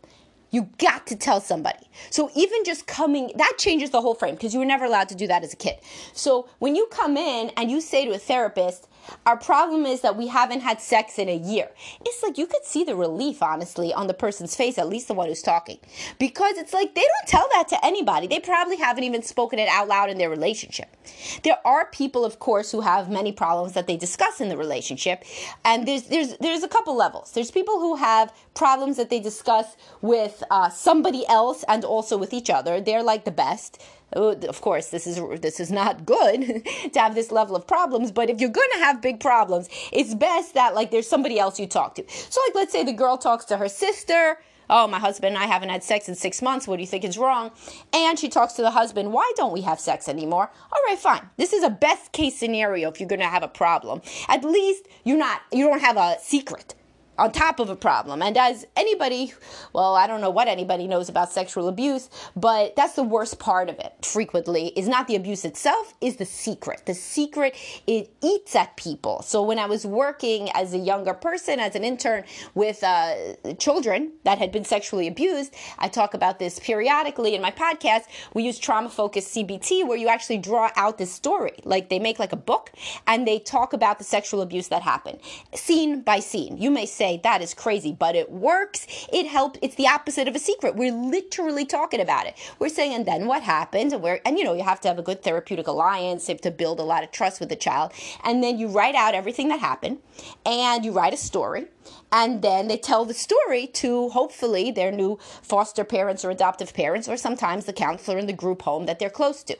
you 0.53 0.69
got 0.77 1.07
to 1.07 1.15
tell 1.15 1.41
somebody. 1.41 1.89
So 2.11 2.29
even 2.35 2.63
just 2.63 2.85
coming, 2.85 3.31
that 3.35 3.55
changes 3.57 3.89
the 3.89 3.99
whole 3.99 4.13
frame 4.13 4.35
because 4.35 4.53
you 4.53 4.59
were 4.59 4.65
never 4.65 4.85
allowed 4.85 5.09
to 5.09 5.15
do 5.15 5.25
that 5.27 5.43
as 5.43 5.51
a 5.51 5.57
kid. 5.57 5.75
So 6.13 6.47
when 6.59 6.75
you 6.75 6.87
come 6.91 7.17
in 7.17 7.49
and 7.57 7.71
you 7.71 7.81
say 7.81 8.05
to 8.05 8.11
a 8.11 8.19
therapist, 8.19 8.87
our 9.25 9.37
problem 9.37 9.85
is 9.85 10.01
that 10.01 10.17
we 10.17 10.27
haven't 10.27 10.61
had 10.61 10.81
sex 10.81 11.17
in 11.19 11.29
a 11.29 11.35
year. 11.35 11.69
It's 12.05 12.23
like 12.23 12.37
you 12.37 12.47
could 12.47 12.65
see 12.65 12.83
the 12.83 12.95
relief, 12.95 13.41
honestly, 13.41 13.93
on 13.93 14.07
the 14.07 14.13
person's 14.13 14.55
face, 14.55 14.77
at 14.77 14.89
least 14.89 15.07
the 15.07 15.13
one 15.13 15.27
who's 15.27 15.41
talking. 15.41 15.79
Because 16.19 16.57
it's 16.57 16.73
like 16.73 16.95
they 16.95 17.01
don't 17.01 17.27
tell 17.27 17.47
that 17.53 17.67
to 17.69 17.85
anybody. 17.85 18.27
They 18.27 18.39
probably 18.39 18.77
haven't 18.77 19.03
even 19.03 19.21
spoken 19.21 19.59
it 19.59 19.69
out 19.69 19.87
loud 19.87 20.09
in 20.09 20.17
their 20.17 20.29
relationship. 20.29 20.95
There 21.43 21.57
are 21.65 21.87
people, 21.87 22.25
of 22.25 22.39
course, 22.39 22.71
who 22.71 22.81
have 22.81 23.09
many 23.09 23.31
problems 23.31 23.73
that 23.73 23.87
they 23.87 23.97
discuss 23.97 24.41
in 24.41 24.49
the 24.49 24.57
relationship. 24.57 25.23
And 25.65 25.87
there's 25.87 26.03
there's 26.03 26.37
there's 26.37 26.63
a 26.63 26.67
couple 26.67 26.95
levels. 26.95 27.31
There's 27.31 27.51
people 27.51 27.79
who 27.79 27.95
have 27.95 28.33
problems 28.53 28.97
that 28.97 29.09
they 29.09 29.19
discuss 29.19 29.75
with 30.01 30.43
uh, 30.49 30.69
somebody 30.69 31.27
else 31.27 31.63
and 31.67 31.83
also 31.83 32.17
with 32.17 32.33
each 32.33 32.49
other. 32.49 32.81
They're 32.81 33.03
like 33.03 33.25
the 33.25 33.31
best 33.31 33.81
Oh, 34.15 34.31
of 34.31 34.61
course 34.61 34.89
this 34.89 35.07
is 35.07 35.19
this 35.41 35.59
is 35.59 35.71
not 35.71 36.05
good 36.05 36.63
to 36.93 36.99
have 36.99 37.15
this 37.15 37.31
level 37.31 37.55
of 37.55 37.65
problems 37.67 38.11
but 38.11 38.29
if 38.29 38.39
you're 38.39 38.49
going 38.49 38.69
to 38.73 38.79
have 38.79 39.01
big 39.01 39.19
problems 39.19 39.69
it's 39.91 40.13
best 40.13 40.53
that 40.53 40.75
like 40.75 40.91
there's 40.91 41.07
somebody 41.07 41.39
else 41.39 41.59
you 41.59 41.67
talk 41.67 41.95
to. 41.95 42.03
So 42.07 42.41
like 42.47 42.55
let's 42.55 42.71
say 42.71 42.83
the 42.83 42.93
girl 42.93 43.17
talks 43.17 43.45
to 43.45 43.57
her 43.57 43.69
sister 43.69 44.37
oh 44.69 44.87
my 44.87 44.99
husband 44.99 45.35
and 45.35 45.43
i 45.43 45.47
haven't 45.47 45.69
had 45.69 45.83
sex 45.83 46.07
in 46.07 46.15
six 46.15 46.41
months 46.41 46.67
what 46.67 46.77
do 46.77 46.81
you 46.81 46.87
think 46.87 47.03
is 47.03 47.17
wrong? 47.17 47.51
And 47.91 48.17
she 48.19 48.29
talks 48.29 48.53
to 48.53 48.61
the 48.61 48.71
husband 48.71 49.11
why 49.13 49.31
don't 49.35 49.53
we 49.53 49.61
have 49.61 49.79
sex 49.79 50.07
anymore? 50.07 50.51
All 50.71 50.79
right 50.87 50.99
fine. 50.99 51.29
This 51.37 51.53
is 51.53 51.63
a 51.63 51.69
best 51.69 52.11
case 52.11 52.37
scenario 52.37 52.91
if 52.91 52.99
you're 52.99 53.09
going 53.09 53.19
to 53.19 53.27
have 53.27 53.43
a 53.43 53.47
problem. 53.47 54.01
At 54.29 54.43
least 54.43 54.87
you're 55.03 55.17
not 55.17 55.41
you 55.51 55.67
don't 55.67 55.81
have 55.81 55.97
a 55.97 56.17
secret 56.21 56.75
on 57.17 57.31
top 57.31 57.59
of 57.59 57.69
a 57.69 57.75
problem. 57.75 58.21
And 58.21 58.37
as 58.37 58.65
anybody, 58.75 59.33
well, 59.71 59.95
I 59.95 60.07
don't 60.07 60.21
know 60.21 60.29
what 60.29 60.47
anybody 60.47 60.87
knows 60.87 61.09
about 61.09 61.31
sexual 61.31 61.67
abuse, 61.67 62.09
but 62.35 62.75
that's 62.75 62.93
the 62.93 63.03
worst 63.03 63.39
part 63.39 63.69
of 63.69 63.79
it 63.79 63.93
frequently 64.05 64.67
is 64.75 64.87
not 64.87 65.07
the 65.07 65.15
abuse 65.15 65.45
itself, 65.45 65.93
is 66.01 66.17
the 66.17 66.25
secret. 66.25 66.85
The 66.85 66.93
secret, 66.93 67.55
it 67.87 68.11
eats 68.21 68.55
at 68.55 68.75
people. 68.77 69.21
So 69.21 69.43
when 69.43 69.59
I 69.59 69.65
was 69.65 69.85
working 69.85 70.49
as 70.51 70.73
a 70.73 70.77
younger 70.77 71.13
person, 71.13 71.59
as 71.59 71.75
an 71.75 71.83
intern 71.83 72.23
with 72.53 72.83
uh, 72.83 73.35
children 73.59 74.13
that 74.23 74.37
had 74.37 74.51
been 74.51 74.65
sexually 74.65 75.07
abused, 75.07 75.53
I 75.79 75.87
talk 75.87 76.13
about 76.13 76.39
this 76.39 76.59
periodically 76.59 77.35
in 77.35 77.41
my 77.41 77.51
podcast. 77.51 78.03
We 78.33 78.43
use 78.43 78.57
trauma 78.57 78.89
focused 78.89 79.35
CBT 79.35 79.87
where 79.87 79.97
you 79.97 80.07
actually 80.07 80.39
draw 80.39 80.69
out 80.75 80.97
this 80.97 81.11
story. 81.11 81.53
Like 81.63 81.89
they 81.89 81.99
make 81.99 82.19
like 82.19 82.33
a 82.33 82.37
book 82.37 82.71
and 83.07 83.27
they 83.27 83.39
talk 83.39 83.73
about 83.73 83.97
the 83.97 84.03
sexual 84.03 84.41
abuse 84.41 84.67
that 84.69 84.81
happened, 84.81 85.19
scene 85.53 86.01
by 86.01 86.19
scene. 86.19 86.57
You 86.57 86.71
may 86.71 86.85
say, 86.85 87.12
say 87.13 87.21
that 87.23 87.41
is 87.41 87.53
crazy, 87.53 87.95
but 87.97 88.15
it 88.15 88.31
works. 88.31 88.87
It 89.11 89.27
helps. 89.27 89.59
It's 89.61 89.75
the 89.75 89.87
opposite 89.87 90.27
of 90.27 90.35
a 90.35 90.39
secret. 90.39 90.75
We're 90.75 90.93
literally 90.93 91.65
talking 91.65 92.01
about 92.01 92.25
it. 92.25 92.35
We're 92.59 92.69
saying, 92.69 92.93
and 92.93 93.05
then 93.05 93.25
what 93.27 93.43
happens? 93.43 93.93
And 93.93 94.01
we're, 94.01 94.19
and 94.25 94.37
you 94.37 94.43
know, 94.43 94.53
you 94.53 94.63
have 94.63 94.81
to 94.81 94.87
have 94.87 94.99
a 94.99 95.03
good 95.03 95.23
therapeutic 95.23 95.67
alliance 95.67 96.27
You 96.27 96.33
have 96.33 96.41
to 96.41 96.51
build 96.51 96.79
a 96.79 96.83
lot 96.83 97.03
of 97.03 97.11
trust 97.11 97.39
with 97.39 97.49
the 97.49 97.55
child. 97.55 97.91
And 98.23 98.43
then 98.43 98.57
you 98.57 98.67
write 98.67 98.95
out 98.95 99.13
everything 99.13 99.49
that 99.49 99.59
happened 99.59 99.99
and 100.45 100.83
you 100.83 100.91
write 100.91 101.13
a 101.13 101.17
story. 101.17 101.65
And 102.11 102.41
then 102.41 102.67
they 102.67 102.77
tell 102.77 103.05
the 103.05 103.13
story 103.13 103.67
to 103.67 104.09
hopefully 104.09 104.71
their 104.71 104.91
new 104.91 105.17
foster 105.41 105.83
parents 105.83 106.23
or 106.23 106.29
adoptive 106.29 106.73
parents, 106.73 107.07
or 107.09 107.17
sometimes 107.17 107.65
the 107.65 107.73
counselor 107.73 108.17
in 108.17 108.27
the 108.27 108.33
group 108.33 108.61
home 108.61 108.85
that 108.85 108.99
they're 108.99 109.09
close 109.09 109.43
to. 109.43 109.57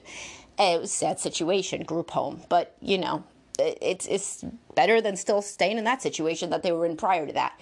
It 0.59 0.79
was 0.79 0.91
a 0.91 0.93
sad 0.93 1.19
situation, 1.19 1.83
group 1.83 2.11
home, 2.11 2.43
but 2.49 2.75
you 2.79 2.99
know, 2.99 3.23
it's 3.59 4.05
it's 4.07 4.43
better 4.75 5.01
than 5.01 5.15
still 5.15 5.41
staying 5.41 5.77
in 5.77 5.83
that 5.83 6.01
situation 6.01 6.49
that 6.49 6.63
they 6.63 6.71
were 6.71 6.85
in 6.85 6.97
prior 6.97 7.25
to 7.25 7.33
that. 7.33 7.59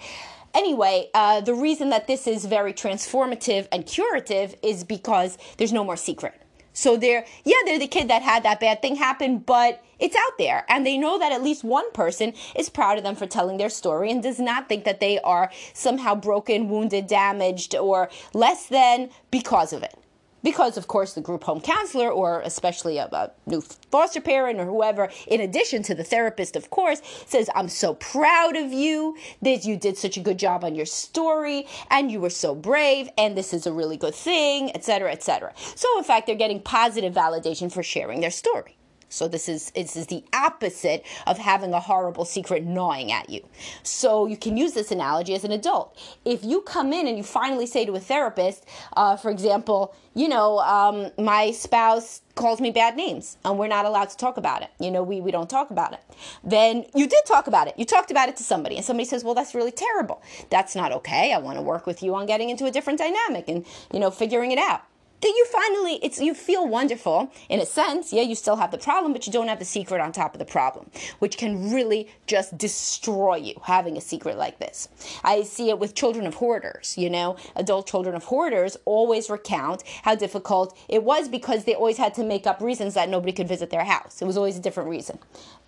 Anyway, 0.54 1.08
uh, 1.14 1.40
the 1.40 1.54
reason 1.54 1.90
that 1.90 2.06
this 2.06 2.26
is 2.26 2.44
very 2.44 2.72
transformative 2.72 3.66
and 3.72 3.86
curative 3.86 4.54
is 4.62 4.84
because 4.84 5.38
there's 5.56 5.72
no 5.72 5.82
more 5.82 5.96
secret. 5.96 6.34
So 6.74 6.96
they're, 6.96 7.24
yeah, 7.44 7.56
they're 7.64 7.78
the 7.78 7.86
kid 7.86 8.08
that 8.08 8.22
had 8.22 8.42
that 8.44 8.60
bad 8.60 8.80
thing 8.80 8.96
happen, 8.96 9.38
but 9.38 9.82
it's 9.98 10.16
out 10.16 10.38
there. 10.38 10.64
And 10.68 10.86
they 10.86 10.96
know 10.96 11.18
that 11.18 11.32
at 11.32 11.42
least 11.42 11.64
one 11.64 11.90
person 11.92 12.32
is 12.56 12.70
proud 12.70 12.96
of 12.96 13.04
them 13.04 13.14
for 13.14 13.26
telling 13.26 13.58
their 13.58 13.68
story 13.68 14.10
and 14.10 14.22
does 14.22 14.40
not 14.40 14.68
think 14.68 14.84
that 14.84 15.00
they 15.00 15.20
are 15.20 15.50
somehow 15.74 16.14
broken, 16.14 16.68
wounded, 16.68 17.06
damaged, 17.06 17.74
or 17.74 18.08
less 18.32 18.66
than 18.66 19.10
because 19.30 19.72
of 19.72 19.82
it 19.82 19.94
because 20.42 20.76
of 20.76 20.88
course 20.88 21.14
the 21.14 21.20
group 21.20 21.44
home 21.44 21.60
counselor 21.60 22.10
or 22.10 22.40
especially 22.42 22.98
a, 22.98 23.06
a, 23.12 23.30
new 23.46 23.60
foster 23.90 24.20
parent 24.20 24.58
or 24.58 24.64
whoever 24.64 25.10
in 25.26 25.40
addition 25.40 25.82
to 25.82 25.94
the 25.94 26.04
therapist 26.04 26.56
of 26.56 26.70
course 26.70 27.00
says 27.26 27.48
i'm 27.54 27.68
so 27.68 27.94
proud 27.94 28.56
of 28.56 28.72
you 28.72 29.16
that 29.40 29.64
you 29.64 29.76
did 29.76 29.96
such 29.96 30.16
a 30.16 30.20
good 30.20 30.38
job 30.38 30.64
on 30.64 30.74
your 30.74 30.86
story 30.86 31.66
and 31.90 32.10
you 32.10 32.20
were 32.20 32.30
so 32.30 32.54
brave 32.54 33.08
and 33.18 33.36
this 33.36 33.52
is 33.52 33.66
a 33.66 33.72
really 33.72 33.96
good 33.96 34.14
thing 34.14 34.70
etc 34.74 35.10
etc 35.10 35.52
so 35.74 35.86
in 35.98 36.04
fact 36.04 36.26
they're 36.26 36.36
getting 36.36 36.60
positive 36.60 37.12
validation 37.14 37.72
for 37.72 37.82
sharing 37.82 38.20
their 38.20 38.30
story 38.30 38.76
so 39.12 39.28
this 39.28 39.48
is 39.48 39.70
this 39.72 39.94
is 39.94 40.06
the 40.06 40.24
opposite 40.32 41.04
of 41.26 41.38
having 41.38 41.74
a 41.74 41.80
horrible 41.80 42.24
secret 42.24 42.64
gnawing 42.64 43.12
at 43.12 43.28
you. 43.28 43.46
So 43.82 44.26
you 44.26 44.36
can 44.36 44.56
use 44.56 44.72
this 44.72 44.90
analogy 44.90 45.34
as 45.34 45.44
an 45.44 45.52
adult. 45.52 45.98
If 46.24 46.42
you 46.44 46.62
come 46.62 46.92
in 46.92 47.06
and 47.06 47.16
you 47.16 47.22
finally 47.22 47.66
say 47.66 47.84
to 47.84 47.92
a 47.92 48.00
therapist, 48.00 48.64
uh, 48.96 49.16
for 49.16 49.30
example, 49.30 49.94
you 50.14 50.28
know, 50.28 50.58
um, 50.60 51.10
my 51.18 51.50
spouse 51.50 52.22
calls 52.34 52.60
me 52.60 52.70
bad 52.70 52.96
names 52.96 53.36
and 53.44 53.58
we're 53.58 53.68
not 53.68 53.84
allowed 53.84 54.08
to 54.08 54.16
talk 54.16 54.38
about 54.38 54.62
it. 54.62 54.70
You 54.80 54.90
know, 54.90 55.02
we, 55.02 55.20
we 55.20 55.30
don't 55.30 55.50
talk 55.50 55.70
about 55.70 55.92
it. 55.92 56.00
Then 56.42 56.86
you 56.94 57.06
did 57.06 57.24
talk 57.26 57.46
about 57.46 57.68
it. 57.68 57.74
You 57.76 57.84
talked 57.84 58.10
about 58.10 58.28
it 58.28 58.36
to 58.38 58.42
somebody 58.42 58.76
and 58.76 58.84
somebody 58.84 59.06
says, 59.06 59.24
well, 59.24 59.34
that's 59.34 59.54
really 59.54 59.70
terrible. 59.70 60.22
That's 60.48 60.74
not 60.74 60.92
okay. 60.92 61.32
I 61.32 61.38
want 61.38 61.58
to 61.58 61.62
work 61.62 61.86
with 61.86 62.02
you 62.02 62.14
on 62.14 62.26
getting 62.26 62.48
into 62.48 62.64
a 62.64 62.70
different 62.70 62.98
dynamic 62.98 63.48
and, 63.48 63.66
you 63.92 64.00
know, 64.00 64.10
figuring 64.10 64.52
it 64.52 64.58
out 64.58 64.82
that 65.22 65.28
you 65.28 65.46
finally 65.50 65.98
it's 66.02 66.20
you 66.20 66.34
feel 66.34 66.66
wonderful. 66.66 67.32
In 67.48 67.60
a 67.60 67.66
sense 67.66 68.12
yeah 68.12 68.22
you 68.22 68.34
still 68.34 68.56
have 68.56 68.70
the 68.70 68.78
problem 68.78 69.12
but 69.12 69.26
you 69.26 69.32
don't 69.32 69.48
have 69.48 69.58
the 69.58 69.64
secret 69.64 70.00
on 70.00 70.12
top 70.12 70.34
of 70.34 70.38
the 70.38 70.44
problem 70.44 70.90
which 71.20 71.38
can 71.38 71.72
really 71.72 72.08
just 72.26 72.58
destroy 72.58 73.36
you 73.36 73.54
having 73.64 73.96
a 73.96 74.00
secret 74.00 74.36
like 74.36 74.58
this. 74.58 74.88
I 75.24 75.42
see 75.42 75.70
it 75.70 75.78
with 75.78 75.94
children 75.94 76.26
of 76.26 76.34
hoarders 76.34 76.98
you 76.98 77.08
know? 77.08 77.36
Adult 77.56 77.86
children 77.86 78.14
of 78.14 78.24
hoarders 78.24 78.76
always 78.84 79.30
recount 79.30 79.82
how 80.02 80.14
difficult 80.14 80.76
it 80.88 81.02
was 81.04 81.28
because 81.28 81.64
they 81.64 81.74
always 81.74 81.98
had 81.98 82.14
to 82.14 82.24
make 82.24 82.46
up 82.46 82.60
reasons 82.60 82.94
that 82.94 83.08
nobody 83.08 83.32
could 83.32 83.48
visit 83.48 83.70
their 83.70 83.84
house. 83.84 84.20
It 84.20 84.26
was 84.26 84.36
always 84.36 84.56
a 84.56 84.60
different 84.60 84.88
reason. 84.88 85.18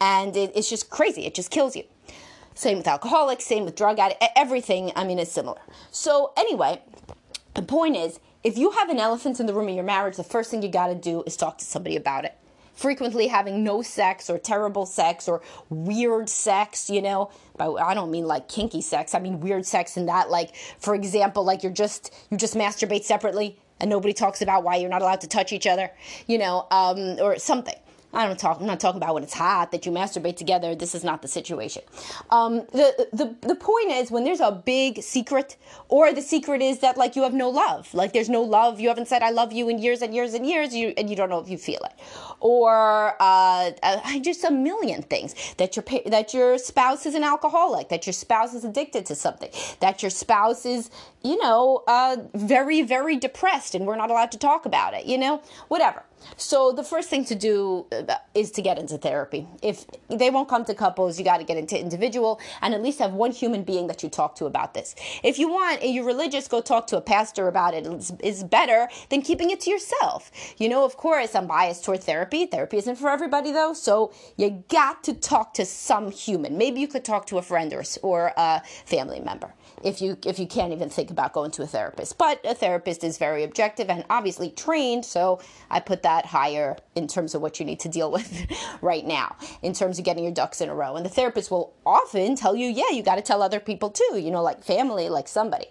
And 0.01 0.37
it, 0.37 0.53
it's 0.55 0.69
just 0.69 0.91
crazy. 0.91 1.27
It 1.27 1.35
just 1.35 1.51
kills 1.51 1.77
you. 1.77 1.85
Same 2.55 2.79
with 2.79 2.87
alcoholics 2.87 3.45
same 3.45 3.65
with 3.65 3.75
drug 3.75 3.99
addicts 3.99 4.25
everything 4.37 4.93
i 4.97 5.05
mean 5.05 5.19
is 5.19 5.31
similar. 5.31 5.61
So 5.91 6.33
anyway 6.37 6.83
the 7.55 7.63
point 7.63 7.97
is 7.97 8.21
if 8.45 8.59
you 8.59 8.71
have 8.73 8.91
an 8.91 8.99
elephant 8.99 9.41
in 9.41 9.47
the 9.47 9.55
room 9.55 9.69
in 9.69 9.75
your 9.75 9.85
marriage, 9.85 10.17
the 10.17 10.23
first 10.23 10.51
thing 10.51 10.63
you 10.63 10.69
got 10.69 10.89
to 10.89 10.95
do 10.95 11.23
is 11.27 11.37
talk 11.37 11.59
to 11.59 11.65
somebody 11.65 11.97
about 11.97 12.27
it. 12.27 12.37
Frequently 12.75 13.29
having 13.29 13.65
no 13.65 13.81
sex 13.81 14.29
or 14.29 14.37
terrible 14.37 14.85
sex 14.85 15.29
or 15.29 15.41
weird 15.71 16.29
sex, 16.29 16.91
you 16.91 17.01
know. 17.01 17.31
But 17.57 17.75
I 17.77 17.95
don't 17.95 18.11
mean 18.11 18.27
like 18.27 18.49
kinky 18.49 18.83
sex. 18.83 19.15
I 19.15 19.21
mean 19.21 19.41
weird 19.41 19.65
sex 19.65 19.97
in 19.97 20.07
that, 20.07 20.29
like, 20.29 20.55
for 20.79 20.95
example, 20.95 21.45
like 21.45 21.63
you're 21.63 21.73
just 21.73 22.13
you 22.31 22.37
just 22.37 22.55
masturbate 22.55 23.05
separately 23.05 23.59
and 23.81 23.89
nobody 23.89 24.13
talks 24.13 24.43
about 24.43 24.65
why 24.65 24.77
you're 24.77 24.91
not 24.91 25.03
allowed 25.03 25.21
to 25.23 25.29
touch 25.29 25.53
each 25.53 25.67
other, 25.67 25.91
you 26.27 26.37
know, 26.37 26.67
um, 26.71 27.19
or 27.21 27.39
something. 27.39 27.77
I 28.15 28.27
don't 28.27 28.39
talk. 28.39 28.61
I'm 28.61 28.67
not 28.67 28.81
talking 28.81 28.99
about 29.03 29.15
when 29.15 29.23
it's 29.23 29.35
hot 29.35 29.73
that 29.73 29.87
you 29.87 29.93
masturbate 29.93 30.37
together. 30.37 30.75
This 30.75 30.95
is 30.95 31.05
not 31.05 31.23
the 31.23 31.29
situation. 31.29 31.83
Um, 32.31 32.67
the 32.73 33.09
the 33.13 33.35
the 33.43 33.57
point 33.57 33.91
is 33.91 34.11
when 34.11 34.25
there's 34.25 34.41
a 34.41 34.53
big 34.53 35.03
secret, 35.03 35.57
or 35.89 36.13
the 36.13 36.23
secret 36.23 36.63
is 36.63 36.81
that 36.81 36.97
like 36.97 37.17
you 37.17 37.23
have 37.23 37.35
no 37.35 37.51
love, 37.51 37.93
like 37.95 38.13
there's 38.13 38.29
no 38.31 38.43
love. 38.43 38.81
You 38.81 38.89
haven't 38.89 39.09
said 39.09 39.23
I 39.23 39.31
love 39.31 39.53
you 39.53 39.69
in 39.69 39.79
years 39.79 40.03
and 40.03 40.15
years 40.15 40.35
and 40.35 40.47
years. 40.47 40.75
You 40.75 40.95
and 40.97 41.11
you 41.11 41.17
don't 41.17 41.31
know 41.31 41.41
if 41.41 41.49
you 41.49 41.59
feel 41.59 41.81
it, 41.85 41.93
or 42.41 43.17
uh, 43.21 43.73
uh, 43.83 44.19
just 44.21 44.45
a 44.45 44.51
million 44.51 45.03
things 45.03 45.35
that 45.59 45.77
your 45.77 45.85
that 46.07 46.35
your 46.35 46.59
spouse 46.59 47.07
is 47.07 47.15
an 47.15 47.25
alcoholic, 47.25 47.89
that 47.91 48.07
your 48.07 48.15
spouse 48.15 48.55
is 48.55 48.65
addicted 48.65 49.07
to 49.07 49.15
something, 49.15 49.51
that 49.81 50.03
your 50.03 50.11
spouse 50.11 50.67
is 50.67 50.91
you 51.25 51.43
know 51.43 51.83
uh, 51.89 52.17
very 52.35 52.83
very 52.83 53.17
depressed 53.17 53.75
and 53.75 53.87
we're 53.87 53.97
not 53.97 54.11
allowed 54.11 54.31
to 54.33 54.39
talk 54.39 54.67
about 54.67 54.95
it. 54.95 55.07
You 55.07 55.19
know 55.19 55.43
whatever. 55.69 56.05
So 56.37 56.73
the 56.73 56.85
first 56.85 57.11
thing 57.11 57.25
to 57.27 57.35
do 57.35 57.87
uh, 57.93 58.15
is 58.35 58.51
to 58.53 58.63
get 58.63 58.79
into 58.79 58.99
therapy. 58.99 59.47
If 59.63 59.85
they 60.09 60.31
won't 60.31 60.49
come 60.49 60.65
to 60.67 60.75
couples, 60.75 61.19
you 61.19 61.25
got 61.25 61.39
to 61.39 61.45
get 61.45 61.57
into 61.57 61.79
individual 61.79 62.41
and 62.63 62.75
at 62.75 62.83
least 62.83 62.99
have 62.99 63.13
one 63.13 63.31
human 63.31 63.63
being 63.63 63.87
that 63.89 64.03
you 64.03 64.09
talk 64.09 64.35
to 64.37 64.47
about 64.47 64.75
this. 64.75 64.95
If 65.23 65.39
you 65.39 65.49
want, 65.49 65.83
if 65.83 65.95
you're 65.95 66.05
religious, 66.05 66.49
go 66.49 66.61
talk 66.61 66.87
to 66.89 66.97
a 66.97 67.01
pastor 67.01 67.49
about 67.49 67.75
it. 67.75 67.87
it. 67.87 68.11
Is 68.23 68.45
better 68.45 68.89
than 69.11 69.23
keeping 69.23 69.51
it 69.51 69.61
to 69.61 69.71
yourself. 69.71 70.31
You 70.59 70.69
know, 70.69 70.85
of 70.85 70.97
course, 70.97 71.35
I'm 71.35 71.47
biased 71.47 71.85
toward 71.85 72.03
therapy. 72.03 72.47
Therapy 72.47 72.79
isn't 72.79 72.97
for 72.97 73.11
everybody 73.11 73.53
though, 73.53 73.73
so 73.73 74.13
you 74.37 74.65
got 74.69 75.05
to 75.05 75.15
talk 75.15 75.55
to 75.55 75.65
some 75.65 76.11
human. 76.11 76.59
Maybe 76.59 76.81
you 76.81 76.89
could 76.89 77.05
talk 77.05 77.27
to 77.27 77.39
a 77.39 77.43
friend 77.43 77.73
or 77.73 77.85
or 78.03 78.33
a 78.37 78.63
family 78.87 79.21
member 79.21 79.55
if 79.85 80.01
you 80.01 80.17
if 80.25 80.39
you 80.39 80.47
can't 80.47 80.73
even 80.73 80.89
think 80.89 81.11
about 81.11 81.33
going 81.33 81.51
to 81.53 81.63
a 81.63 81.67
therapist. 81.67 82.19
But 82.19 82.41
a 82.45 82.55
therapist 82.55 83.05
is 83.05 83.19
very 83.19 83.45
objective 83.45 83.91
and 83.91 84.05
obviously 84.09 84.51
trained, 84.51 85.05
so 85.05 85.41
I 85.71 85.81
put 85.81 86.03
that 86.03 86.27
higher 86.27 86.77
in 86.95 87.07
terms 87.07 87.35
of 87.35 87.43
what 87.43 87.61
you 87.61 87.67
need 87.67 87.81
to 87.81 87.89
deal 87.89 88.11
with 88.17 88.47
right 88.81 89.07
now, 89.07 89.37
in 89.63 89.75
terms 89.75 89.99
of 89.99 90.05
getting 90.05 90.25
your 90.25 90.33
ducks 90.33 90.61
in 90.61 90.69
a 90.69 90.75
row. 90.75 90.97
And 90.97 91.05
the 91.05 91.11
therapist 91.11 91.51
will 91.51 91.75
often 91.85 92.35
tell 92.35 92.57
you, 92.57 92.69
yeah, 92.69 92.91
you 92.91 93.03
got 93.03 93.17
to 93.17 93.23
tell 93.23 93.43
other 93.43 93.61
people 93.61 93.91
too, 93.91 94.19
you 94.19 94.31
know, 94.31 94.43
like 94.43 94.65
family, 94.65 95.09
like 95.09 95.29
somebody. 95.29 95.67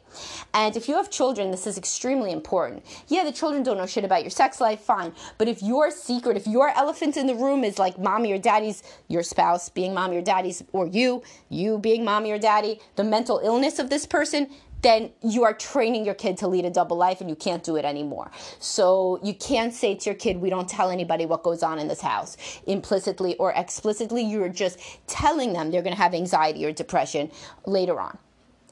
And 0.53 0.77
if 0.77 0.87
you 0.87 0.95
have 0.95 1.09
children, 1.09 1.49
this 1.49 1.65
is 1.65 1.77
extremely 1.77 2.31
important. 2.31 2.85
Yeah, 3.07 3.23
the 3.23 3.31
children 3.31 3.63
don't 3.63 3.77
know 3.77 3.87
shit 3.87 4.03
about 4.03 4.21
your 4.21 4.29
sex 4.29 4.61
life, 4.61 4.79
fine. 4.79 5.13
But 5.37 5.47
if 5.47 5.63
your 5.63 5.89
secret, 5.89 6.37
if 6.37 6.45
your 6.45 6.69
elephant 6.69 7.17
in 7.17 7.25
the 7.25 7.35
room 7.35 7.63
is 7.63 7.79
like 7.79 7.97
mommy 7.97 8.31
or 8.31 8.37
daddy's, 8.37 8.83
your 9.07 9.23
spouse 9.23 9.69
being 9.69 9.93
mommy 9.93 10.17
or 10.17 10.21
daddy's, 10.21 10.63
or 10.71 10.85
you, 10.85 11.23
you 11.49 11.79
being 11.79 12.05
mommy 12.05 12.31
or 12.31 12.37
daddy, 12.37 12.79
the 12.95 13.03
mental 13.03 13.39
illness 13.43 13.79
of 13.79 13.89
this 13.89 14.02
person, 14.05 14.49
then 14.81 15.11
you 15.21 15.43
are 15.45 15.53
training 15.53 16.05
your 16.05 16.13
kid 16.13 16.37
to 16.37 16.47
lead 16.47 16.65
a 16.65 16.69
double 16.69 16.97
life 16.97 17.21
and 17.21 17.29
you 17.29 17.35
can't 17.35 17.63
do 17.63 17.77
it 17.77 17.85
anymore. 17.85 18.29
So 18.59 19.19
you 19.23 19.33
can't 19.33 19.73
say 19.73 19.95
to 19.95 20.09
your 20.09 20.15
kid, 20.15 20.37
we 20.37 20.49
don't 20.49 20.67
tell 20.67 20.91
anybody 20.91 21.25
what 21.25 21.41
goes 21.41 21.63
on 21.63 21.79
in 21.79 21.87
this 21.87 22.01
house. 22.01 22.37
Implicitly 22.67 23.35
or 23.37 23.53
explicitly, 23.53 24.21
you're 24.23 24.49
just 24.49 24.79
telling 25.07 25.53
them 25.53 25.71
they're 25.71 25.81
going 25.81 25.95
to 25.95 26.01
have 26.01 26.13
anxiety 26.13 26.65
or 26.65 26.71
depression 26.73 27.31
later 27.65 27.99
on 27.99 28.17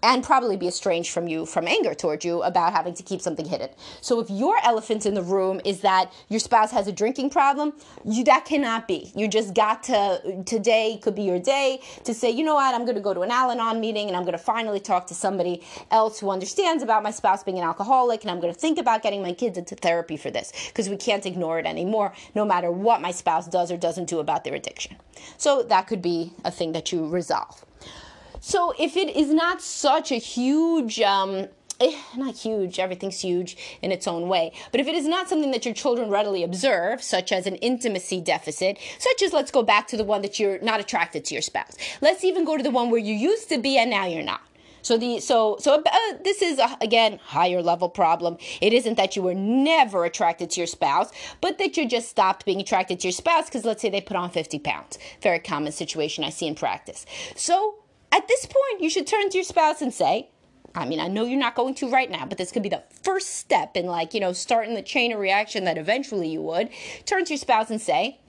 and 0.03 0.23
probably 0.23 0.57
be 0.57 0.67
estranged 0.67 1.11
from 1.11 1.27
you 1.27 1.45
from 1.45 1.67
anger 1.67 1.93
towards 1.93 2.25
you 2.25 2.41
about 2.43 2.73
having 2.73 2.93
to 2.93 3.03
keep 3.03 3.21
something 3.21 3.45
hidden. 3.45 3.69
So 4.01 4.19
if 4.19 4.29
your 4.29 4.57
elephant 4.63 5.05
in 5.05 5.13
the 5.13 5.21
room 5.21 5.61
is 5.65 5.81
that 5.81 6.11
your 6.29 6.39
spouse 6.39 6.71
has 6.71 6.87
a 6.87 6.91
drinking 6.91 7.29
problem, 7.29 7.73
you 8.05 8.23
that 8.25 8.45
cannot 8.45 8.87
be. 8.87 9.11
You 9.15 9.27
just 9.27 9.53
got 9.53 9.83
to 9.83 10.43
today 10.45 10.99
could 11.01 11.15
be 11.15 11.23
your 11.23 11.39
day 11.39 11.81
to 12.03 12.13
say, 12.13 12.31
you 12.31 12.43
know 12.43 12.55
what, 12.55 12.73
I'm 12.73 12.85
going 12.85 12.95
to 12.95 13.01
go 13.01 13.13
to 13.13 13.21
an 13.21 13.31
Al-Anon 13.31 13.79
meeting 13.79 14.07
and 14.07 14.15
I'm 14.15 14.23
going 14.23 14.37
to 14.37 14.43
finally 14.43 14.79
talk 14.79 15.07
to 15.07 15.13
somebody 15.13 15.61
else 15.91 16.19
who 16.19 16.29
understands 16.29 16.83
about 16.83 17.03
my 17.03 17.11
spouse 17.11 17.43
being 17.43 17.57
an 17.57 17.63
alcoholic 17.63 18.21
and 18.21 18.31
I'm 18.31 18.39
going 18.39 18.53
to 18.53 18.59
think 18.59 18.77
about 18.77 19.03
getting 19.03 19.21
my 19.21 19.33
kids 19.33 19.57
into 19.57 19.75
therapy 19.75 20.17
for 20.17 20.31
this 20.31 20.51
because 20.67 20.89
we 20.89 20.97
can't 20.97 21.25
ignore 21.25 21.59
it 21.59 21.65
anymore 21.65 22.13
no 22.35 22.45
matter 22.45 22.71
what 22.71 23.01
my 23.01 23.11
spouse 23.11 23.47
does 23.47 23.71
or 23.71 23.77
doesn't 23.77 24.05
do 24.05 24.19
about 24.19 24.43
their 24.43 24.55
addiction. 24.55 24.95
So 25.37 25.63
that 25.63 25.87
could 25.87 26.01
be 26.01 26.33
a 26.43 26.51
thing 26.51 26.71
that 26.71 26.91
you 26.91 27.07
resolve. 27.07 27.65
So 28.41 28.73
if 28.79 28.97
it 28.97 29.15
is 29.15 29.31
not 29.31 29.61
such 29.61 30.11
a 30.11 30.15
huge, 30.15 30.99
um, 30.99 31.47
eh, 31.79 31.95
not 32.17 32.35
huge, 32.35 32.79
everything's 32.79 33.19
huge 33.19 33.55
in 33.83 33.91
its 33.91 34.07
own 34.07 34.27
way. 34.27 34.51
But 34.71 34.81
if 34.81 34.87
it 34.87 34.95
is 34.95 35.07
not 35.07 35.29
something 35.29 35.51
that 35.51 35.63
your 35.63 35.75
children 35.75 36.09
readily 36.09 36.43
observe, 36.43 37.03
such 37.03 37.31
as 37.31 37.45
an 37.45 37.55
intimacy 37.57 38.19
deficit, 38.19 38.79
such 38.97 39.21
as 39.21 39.31
let's 39.31 39.51
go 39.51 39.61
back 39.61 39.87
to 39.89 39.97
the 39.97 40.03
one 40.03 40.23
that 40.23 40.39
you're 40.39 40.59
not 40.59 40.79
attracted 40.79 41.23
to 41.25 41.35
your 41.35 41.43
spouse. 41.43 41.77
Let's 42.01 42.23
even 42.23 42.43
go 42.43 42.57
to 42.57 42.63
the 42.63 42.71
one 42.71 42.89
where 42.89 42.99
you 42.99 43.13
used 43.13 43.47
to 43.49 43.59
be 43.59 43.77
and 43.77 43.91
now 43.91 44.07
you're 44.07 44.23
not. 44.23 44.41
So 44.81 44.97
the 44.97 45.19
so 45.19 45.57
so 45.59 45.75
uh, 45.75 45.91
this 46.23 46.41
is 46.41 46.57
a, 46.57 46.75
again 46.81 47.19
higher 47.23 47.61
level 47.61 47.89
problem. 47.89 48.37
It 48.61 48.73
isn't 48.73 48.95
that 48.95 49.15
you 49.15 49.21
were 49.21 49.35
never 49.35 50.05
attracted 50.05 50.49
to 50.51 50.59
your 50.59 50.67
spouse, 50.67 51.11
but 51.39 51.59
that 51.59 51.77
you 51.77 51.87
just 51.87 52.09
stopped 52.09 52.45
being 52.45 52.59
attracted 52.59 52.99
to 53.01 53.07
your 53.07 53.13
spouse 53.13 53.45
because 53.45 53.65
let's 53.65 53.83
say 53.83 53.91
they 53.91 54.01
put 54.01 54.17
on 54.17 54.31
50 54.31 54.57
pounds. 54.57 54.97
Very 55.21 55.37
common 55.37 55.71
situation 55.71 56.23
I 56.23 56.31
see 56.31 56.47
in 56.47 56.55
practice. 56.55 57.05
So 57.35 57.75
at 58.11 58.27
this 58.27 58.45
point, 58.45 58.81
you 58.81 58.89
should 58.89 59.07
turn 59.07 59.29
to 59.29 59.37
your 59.37 59.43
spouse 59.43 59.81
and 59.81 59.93
say, 59.93 60.29
I 60.73 60.85
mean, 60.85 60.99
I 60.99 61.07
know 61.07 61.25
you're 61.25 61.39
not 61.39 61.55
going 61.55 61.75
to 61.75 61.89
right 61.89 62.09
now, 62.09 62.25
but 62.25 62.37
this 62.37 62.51
could 62.51 62.63
be 62.63 62.69
the 62.69 62.83
first 63.03 63.35
step 63.35 63.75
in, 63.75 63.85
like, 63.87 64.13
you 64.13 64.19
know, 64.19 64.33
starting 64.33 64.73
the 64.73 64.81
chain 64.81 65.11
of 65.11 65.19
reaction 65.19 65.65
that 65.65 65.77
eventually 65.77 66.29
you 66.29 66.41
would. 66.41 66.69
Turn 67.05 67.25
to 67.25 67.33
your 67.33 67.37
spouse 67.37 67.69
and 67.69 67.81
say, 67.81 68.19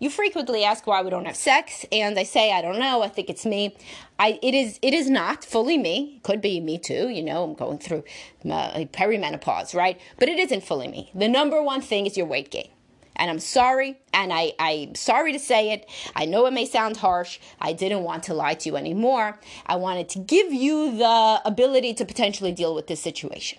you 0.00 0.10
frequently 0.10 0.64
ask 0.64 0.86
why 0.86 1.02
we 1.02 1.10
don't 1.10 1.24
have 1.24 1.36
sex, 1.36 1.86
and 1.92 2.18
I 2.18 2.24
say, 2.24 2.52
I 2.52 2.62
don't 2.62 2.80
know, 2.80 3.02
I 3.02 3.08
think 3.08 3.30
it's 3.30 3.46
me. 3.46 3.76
I, 4.18 4.38
it 4.42 4.54
is 4.54 4.78
it 4.82 4.92
is 4.92 5.08
not 5.08 5.44
fully 5.44 5.78
me. 5.78 6.20
Could 6.24 6.40
be 6.40 6.60
me 6.60 6.78
too. 6.78 7.08
You 7.08 7.22
know, 7.22 7.44
I'm 7.44 7.54
going 7.54 7.78
through 7.78 8.04
uh, 8.44 8.84
perimenopause, 8.92 9.74
right? 9.74 10.00
But 10.18 10.28
it 10.28 10.38
isn't 10.38 10.64
fully 10.64 10.88
me. 10.88 11.10
The 11.14 11.28
number 11.28 11.62
one 11.62 11.80
thing 11.80 12.06
is 12.06 12.16
your 12.16 12.26
weight 12.26 12.50
gain. 12.50 12.68
And 13.16 13.30
I'm 13.30 13.38
sorry, 13.38 14.00
and 14.12 14.32
I, 14.32 14.52
I'm 14.58 14.94
sorry 14.94 15.32
to 15.32 15.38
say 15.38 15.72
it. 15.72 15.88
I 16.16 16.24
know 16.24 16.46
it 16.46 16.52
may 16.52 16.66
sound 16.66 16.96
harsh. 16.96 17.38
I 17.60 17.72
didn't 17.72 18.02
want 18.02 18.24
to 18.24 18.34
lie 18.34 18.54
to 18.54 18.68
you 18.68 18.76
anymore. 18.76 19.38
I 19.66 19.76
wanted 19.76 20.08
to 20.10 20.18
give 20.18 20.52
you 20.52 20.96
the 20.96 21.40
ability 21.44 21.94
to 21.94 22.04
potentially 22.04 22.52
deal 22.52 22.74
with 22.74 22.88
this 22.88 23.00
situation 23.00 23.58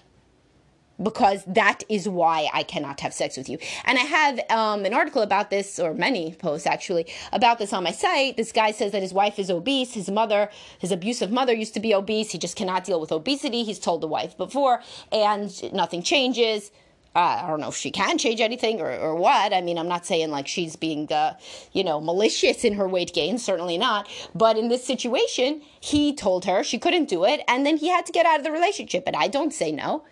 because 1.01 1.43
that 1.45 1.83
is 1.89 2.07
why 2.07 2.50
I 2.53 2.63
cannot 2.63 3.01
have 3.01 3.13
sex 3.13 3.38
with 3.38 3.50
you. 3.50 3.57
And 3.85 3.97
I 3.97 4.01
have 4.01 4.39
um, 4.50 4.85
an 4.85 4.93
article 4.93 5.21
about 5.21 5.50
this, 5.50 5.79
or 5.79 5.93
many 5.93 6.33
posts 6.33 6.67
actually, 6.67 7.07
about 7.33 7.59
this 7.59 7.74
on 7.74 7.83
my 7.83 7.91
site. 7.91 8.38
This 8.38 8.51
guy 8.51 8.71
says 8.71 8.91
that 8.91 9.01
his 9.01 9.13
wife 9.13 9.39
is 9.39 9.50
obese. 9.50 9.93
His 9.93 10.09
mother, 10.09 10.50
his 10.79 10.91
abusive 10.91 11.31
mother, 11.31 11.53
used 11.53 11.74
to 11.74 11.79
be 11.79 11.93
obese. 11.93 12.31
He 12.31 12.38
just 12.38 12.55
cannot 12.55 12.85
deal 12.85 13.00
with 13.00 13.12
obesity. 13.12 13.63
He's 13.63 13.79
told 13.79 14.01
the 14.01 14.07
wife 14.07 14.38
before, 14.38 14.81
and 15.12 15.74
nothing 15.74 16.01
changes 16.01 16.71
uh, 17.15 17.41
I 17.43 17.48
don't 17.48 17.62
know 17.62 17.69
if 17.69 17.77
she 17.77 17.91
can 17.91 18.17
change 18.17 18.41
anything 18.41 18.81
or, 18.81 18.91
or 18.91 19.15
what. 19.15 19.53
I 19.53 19.62
mean, 19.62 19.77
I'm 19.77 19.88
not 19.88 20.05
saying 20.05 20.31
like 20.31 20.48
she's 20.48 20.75
being, 20.75 21.12
uh, 21.12 21.38
you 21.72 21.84
know, 21.84 22.01
malicious 22.01 22.63
in 22.65 22.74
her 22.74 22.88
weight 22.88 23.13
gain, 23.13 23.38
certainly 23.38 23.77
not. 23.77 24.07
But 24.34 24.57
in 24.57 24.67
this 24.67 24.84
situation, 24.84 25.62
he 25.79 26.13
told 26.13 26.45
her 26.45 26.63
she 26.63 26.77
couldn't 26.77 27.07
do 27.07 27.24
it, 27.24 27.41
and 27.48 27.65
then 27.65 27.77
he 27.77 27.88
had 27.88 28.05
to 28.07 28.12
get 28.12 28.25
out 28.25 28.39
of 28.39 28.43
the 28.43 28.51
relationship. 28.51 29.03
And 29.07 29.15
I 29.15 29.27
don't 29.27 29.53
say 29.53 29.72
no. 29.72 30.03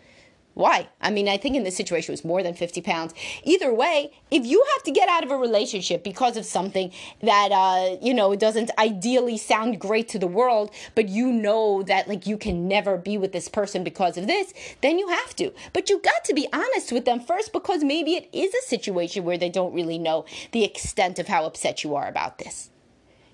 Why? 0.54 0.88
I 1.02 1.10
mean, 1.10 1.28
I 1.28 1.38
think 1.38 1.56
in 1.56 1.64
this 1.64 1.76
situation 1.76 2.12
it 2.12 2.14
was 2.14 2.26
more 2.26 2.44
than 2.44 2.54
50 2.54 2.82
pounds. 2.82 3.14
Either 3.44 3.74
way, 3.74 4.12
if 4.30 4.46
you 4.46 4.64
have 4.76 4.84
to 4.84 4.92
get 4.92 5.10
out 5.10 5.24
of 5.24 5.32
a 5.32 5.38
relationship 5.38 6.04
because 6.04 6.38
of 6.38 6.46
something 6.46 6.92
that, 7.24 7.52
uh, 7.52 7.98
you 8.02 8.14
know, 8.14 8.36
doesn't 8.36 8.70
ideally 8.78 9.38
sound 9.38 9.80
great 9.80 10.08
to 10.10 10.20
the 10.20 10.28
world, 10.28 10.70
but 10.94 11.10
you 11.10 11.32
know 11.32 11.82
that, 11.84 12.08
like, 12.08 12.28
you 12.28 12.38
can 12.38 12.68
never 12.68 12.98
be 12.98 13.18
with 13.18 13.32
this 13.32 13.50
person 13.50 13.84
because 13.84 14.16
of 14.16 14.28
this, 14.28 14.54
then 14.82 15.00
you 15.00 15.08
have 15.08 15.36
to. 15.38 15.52
But 15.74 15.90
you 15.90 16.00
got 16.00 16.24
to 16.26 16.36
be 16.36 16.48
honest 16.54 16.92
with 16.92 17.06
them 17.06 17.20
first 17.20 17.52
because 17.52 17.84
maybe 17.84 18.14
it 18.14 18.30
is 18.32 18.54
a 18.54 18.68
situation 18.68 19.24
where 19.24 19.40
they 19.40 19.50
don't 19.50 19.74
really 19.74 19.98
know 19.98 20.26
the 20.52 20.64
extent 20.64 21.18
of 21.18 21.28
how 21.28 21.46
upset 21.46 21.84
you 21.84 21.96
are 21.96 22.08
about 22.08 22.38
this. 22.38 22.70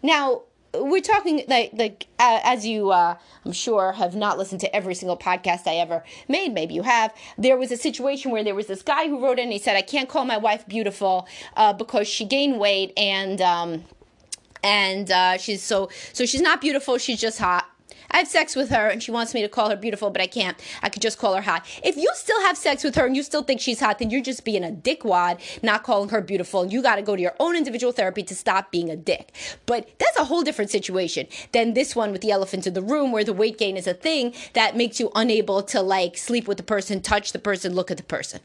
Now, 0.02 0.44
we're 0.74 1.02
talking 1.02 1.44
like 1.48 1.72
like 1.74 2.08
uh, 2.20 2.40
as 2.44 2.66
you 2.66 2.92
uh, 2.92 3.18
I'm 3.46 3.52
sure 3.52 3.94
have 3.94 4.16
not 4.16 4.38
listened 4.38 4.62
to 4.62 4.76
every 4.76 4.96
single 4.96 5.18
podcast 5.18 5.68
I 5.68 5.76
ever 5.76 6.04
made. 6.28 6.54
Maybe 6.54 6.74
you 6.74 6.84
have. 6.84 7.14
There 7.38 7.58
was 7.58 7.72
a 7.72 7.78
situation 7.78 8.32
where 8.32 8.44
there 8.44 8.56
was 8.56 8.68
this 8.68 8.82
guy 8.82 9.08
who 9.08 9.24
wrote 9.24 9.40
in. 9.40 9.46
and 9.46 9.54
He 9.54 9.60
said, 9.60 9.76
"I 9.76 9.82
can't 9.82 10.10
call 10.10 10.26
my 10.26 10.38
wife 10.38 10.68
beautiful 10.68 11.28
uh, 11.56 11.74
because 11.74 12.08
she 12.08 12.26
gained 12.26 12.60
weight 12.60 12.94
and." 12.98 13.42
Um, 13.42 13.86
and 14.62 15.10
uh, 15.10 15.38
she's 15.38 15.64
so 15.64 15.90
so 16.12 16.26
she's 16.26 16.42
not 16.42 16.60
beautiful 16.60 16.98
she's 16.98 17.22
just 17.22 17.40
hot 17.40 17.69
I 18.12 18.18
have 18.18 18.28
sex 18.28 18.56
with 18.56 18.70
her 18.70 18.88
and 18.88 19.02
she 19.04 19.12
wants 19.12 19.34
me 19.34 19.42
to 19.42 19.50
call 19.50 19.70
her 19.70 19.76
beautiful, 19.76 20.10
but 20.10 20.22
I 20.22 20.28
can't. 20.28 20.60
I 20.82 20.90
could 20.90 21.02
just 21.02 21.18
call 21.18 21.36
her 21.36 21.42
hot. 21.42 21.66
If 21.84 21.96
you 21.96 22.10
still 22.16 22.42
have 22.42 22.58
sex 22.58 22.84
with 22.84 22.96
her 22.96 23.06
and 23.06 23.16
you 23.16 23.24
still 23.24 23.44
think 23.44 23.62
she's 23.62 23.80
hot, 23.80 24.00
then 24.00 24.10
you're 24.10 24.22
just 24.22 24.44
being 24.44 24.64
a 24.64 24.72
dickwad, 24.72 25.40
not 25.64 25.84
calling 25.84 26.10
her 26.10 26.22
beautiful. 26.22 26.64
And 26.64 26.74
you 26.74 26.82
got 26.82 26.96
to 26.96 27.02
go 27.02 27.16
to 27.16 27.22
your 27.22 27.36
own 27.40 27.56
individual 27.56 27.94
therapy 27.94 28.24
to 28.24 28.36
stop 28.36 28.72
being 28.72 28.90
a 28.90 28.96
dick. 28.96 29.34
But 29.66 29.90
that's 30.00 30.18
a 30.18 30.26
whole 30.26 30.44
different 30.44 30.72
situation 30.72 31.28
than 31.52 31.74
this 31.74 31.96
one 31.96 32.12
with 32.12 32.22
the 32.22 32.32
elephant 32.32 32.66
in 32.66 32.74
the 32.74 32.82
room 32.82 33.12
where 33.12 33.24
the 33.24 33.34
weight 33.34 33.58
gain 33.58 33.78
is 33.78 33.88
a 33.88 33.94
thing 33.94 34.34
that 34.54 34.76
makes 34.76 35.00
you 35.00 35.12
unable 35.16 35.62
to 35.64 35.82
like 35.82 36.18
sleep 36.18 36.48
with 36.48 36.58
the 36.58 36.64
person, 36.64 37.02
touch 37.02 37.32
the 37.32 37.40
person, 37.40 37.76
look 37.76 37.92
at 37.92 37.98
the 37.98 38.04
person 38.04 38.40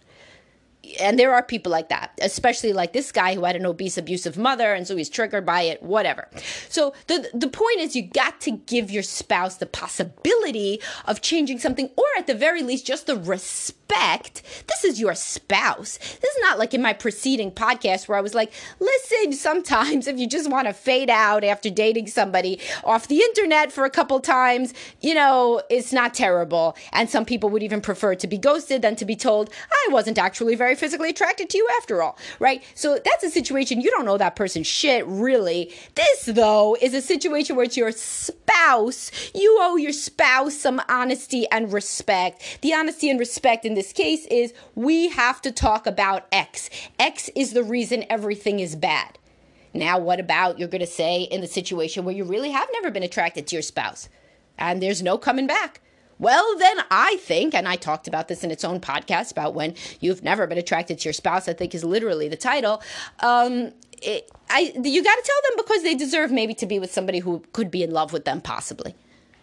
and 1.00 1.18
there 1.18 1.34
are 1.34 1.42
people 1.42 1.72
like 1.72 1.88
that, 1.88 2.18
especially 2.20 2.72
like 2.72 2.92
this 2.92 3.12
guy 3.12 3.34
who 3.34 3.44
had 3.44 3.56
an 3.56 3.66
obese, 3.66 3.98
abusive 3.98 4.36
mother, 4.36 4.74
and 4.74 4.86
so 4.86 4.96
he's 4.96 5.08
triggered 5.08 5.46
by 5.46 5.62
it, 5.62 5.82
whatever. 5.82 6.28
So 6.68 6.94
the 7.06 7.28
the 7.34 7.48
point 7.48 7.80
is, 7.80 7.96
you 7.96 8.02
got 8.02 8.40
to 8.42 8.52
give 8.52 8.90
your 8.90 9.02
spouse 9.02 9.56
the 9.56 9.66
possibility 9.66 10.80
of 11.06 11.20
changing 11.20 11.58
something, 11.58 11.90
or 11.96 12.04
at 12.18 12.26
the 12.26 12.34
very 12.34 12.62
least, 12.62 12.86
just 12.86 13.06
the 13.06 13.16
respect. 13.16 14.42
This 14.66 14.84
is 14.84 15.00
your 15.00 15.14
spouse. 15.14 15.98
This 15.98 16.34
is 16.34 16.40
not 16.40 16.58
like 16.58 16.74
in 16.74 16.82
my 16.82 16.92
preceding 16.92 17.50
podcast 17.50 18.08
where 18.08 18.18
I 18.18 18.20
was 18.20 18.34
like, 18.34 18.52
listen, 18.80 19.32
sometimes 19.32 20.06
if 20.06 20.18
you 20.18 20.26
just 20.26 20.50
want 20.50 20.66
to 20.66 20.72
fade 20.72 21.10
out 21.10 21.44
after 21.44 21.70
dating 21.70 22.08
somebody 22.08 22.60
off 22.82 23.08
the 23.08 23.20
internet 23.20 23.72
for 23.72 23.84
a 23.84 23.90
couple 23.90 24.18
times, 24.20 24.74
you 25.00 25.14
know, 25.14 25.62
it's 25.70 25.92
not 25.92 26.14
terrible. 26.14 26.76
And 26.92 27.08
some 27.08 27.24
people 27.24 27.50
would 27.50 27.62
even 27.62 27.80
prefer 27.80 28.14
to 28.16 28.26
be 28.26 28.38
ghosted 28.38 28.82
than 28.82 28.96
to 28.96 29.04
be 29.04 29.16
told, 29.16 29.50
I 29.70 29.88
wasn't 29.92 30.18
actually 30.18 30.54
very 30.54 30.73
physically 30.76 31.10
attracted 31.10 31.50
to 31.50 31.58
you 31.58 31.68
after 31.78 32.02
all, 32.02 32.18
right? 32.38 32.62
So 32.74 32.98
that's 33.04 33.24
a 33.24 33.30
situation 33.30 33.80
you 33.80 33.90
don't 33.90 34.04
know 34.04 34.18
that 34.18 34.36
person 34.36 34.62
shit, 34.62 35.06
really. 35.06 35.72
This, 35.94 36.24
though, 36.26 36.76
is 36.80 36.94
a 36.94 37.00
situation 37.00 37.56
where 37.56 37.64
it's 37.64 37.76
your 37.76 37.92
spouse. 37.92 39.10
You 39.34 39.58
owe 39.60 39.76
your 39.76 39.92
spouse 39.92 40.56
some 40.56 40.80
honesty 40.88 41.46
and 41.50 41.72
respect. 41.72 42.58
The 42.62 42.74
honesty 42.74 43.10
and 43.10 43.18
respect 43.18 43.64
in 43.64 43.74
this 43.74 43.92
case 43.92 44.26
is 44.26 44.54
we 44.74 45.08
have 45.08 45.40
to 45.42 45.52
talk 45.52 45.86
about 45.86 46.26
X. 46.32 46.70
X 46.98 47.30
is 47.34 47.52
the 47.52 47.64
reason 47.64 48.04
everything 48.08 48.60
is 48.60 48.76
bad. 48.76 49.18
Now, 49.72 49.98
what 49.98 50.20
about 50.20 50.58
you're 50.58 50.68
going 50.68 50.80
to 50.80 50.86
say 50.86 51.22
in 51.22 51.40
the 51.40 51.48
situation 51.48 52.04
where 52.04 52.14
you 52.14 52.24
really 52.24 52.52
have 52.52 52.68
never 52.72 52.92
been 52.92 53.02
attracted 53.02 53.48
to 53.48 53.56
your 53.56 53.62
spouse 53.62 54.08
and 54.56 54.80
there's 54.80 55.02
no 55.02 55.18
coming 55.18 55.48
back? 55.48 55.80
Well, 56.18 56.56
then 56.58 56.78
I 56.90 57.16
think, 57.16 57.54
and 57.54 57.66
I 57.66 57.76
talked 57.76 58.06
about 58.08 58.28
this 58.28 58.44
in 58.44 58.50
its 58.50 58.64
own 58.64 58.80
podcast 58.80 59.32
about 59.32 59.54
when 59.54 59.74
you've 60.00 60.22
never 60.22 60.46
been 60.46 60.58
attracted 60.58 60.98
to 61.00 61.04
your 61.04 61.12
spouse, 61.12 61.48
I 61.48 61.52
think 61.52 61.74
is 61.74 61.84
literally 61.84 62.28
the 62.28 62.36
title. 62.36 62.82
Um, 63.20 63.72
it, 64.02 64.30
I, 64.50 64.72
you 64.82 65.02
got 65.02 65.14
to 65.14 65.22
tell 65.24 65.50
them 65.50 65.64
because 65.64 65.82
they 65.82 65.94
deserve 65.94 66.30
maybe 66.30 66.54
to 66.54 66.66
be 66.66 66.78
with 66.78 66.92
somebody 66.92 67.20
who 67.20 67.42
could 67.52 67.70
be 67.70 67.82
in 67.82 67.90
love 67.90 68.12
with 68.12 68.24
them, 68.24 68.40
possibly. 68.40 68.94